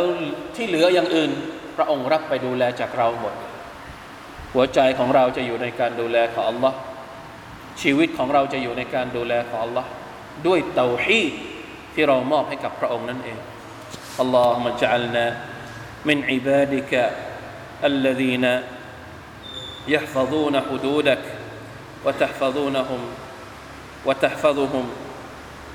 [0.55, 1.31] ที่เหลืออย่างอื่น
[1.77, 3.33] พระองค์รับไปดูแลจากเราหมด
[4.53, 6.77] หัวใจของเราจะอยู่ในการดูแลของอัลลอฮ์
[7.81, 9.89] ชีวิตของเราจะอยู่ในการดูแลของอัลลอฮ์
[10.47, 11.31] ด้วยเตาฮีด
[11.93, 13.37] ที่เรามอบให้กับพระองค์นั่นเอง
[14.19, 15.25] อัลลอฮฺมะจัลนา
[16.09, 16.93] من عبادك
[17.84, 18.60] الذين
[19.88, 21.24] يحفظون حدودك
[22.04, 22.98] وتحفظونهم
[24.06, 24.90] وتحفظهم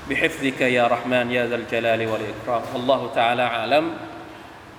[0.09, 2.61] بحفظك يا رحمن يا ذا الجلال والإكرام.
[2.73, 3.91] والله تعالى أعلم.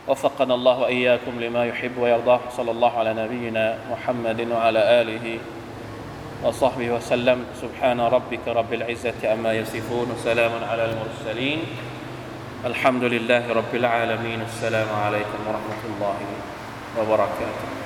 [0.08, 2.40] وفقنا الله وإياكم لما يحب ويرضاه.
[2.56, 5.38] صلى الله على نبينا محمد وعلى آله
[6.44, 7.44] وصحبه وسلم.
[7.62, 10.10] سبحان ربك رب العزة عما يصفون.
[10.10, 11.58] وسلام على المرسلين.
[12.64, 14.42] الحمد لله رب العالمين.
[14.42, 16.16] السلام عليكم ورحمة الله.
[17.00, 17.85] وبركاته.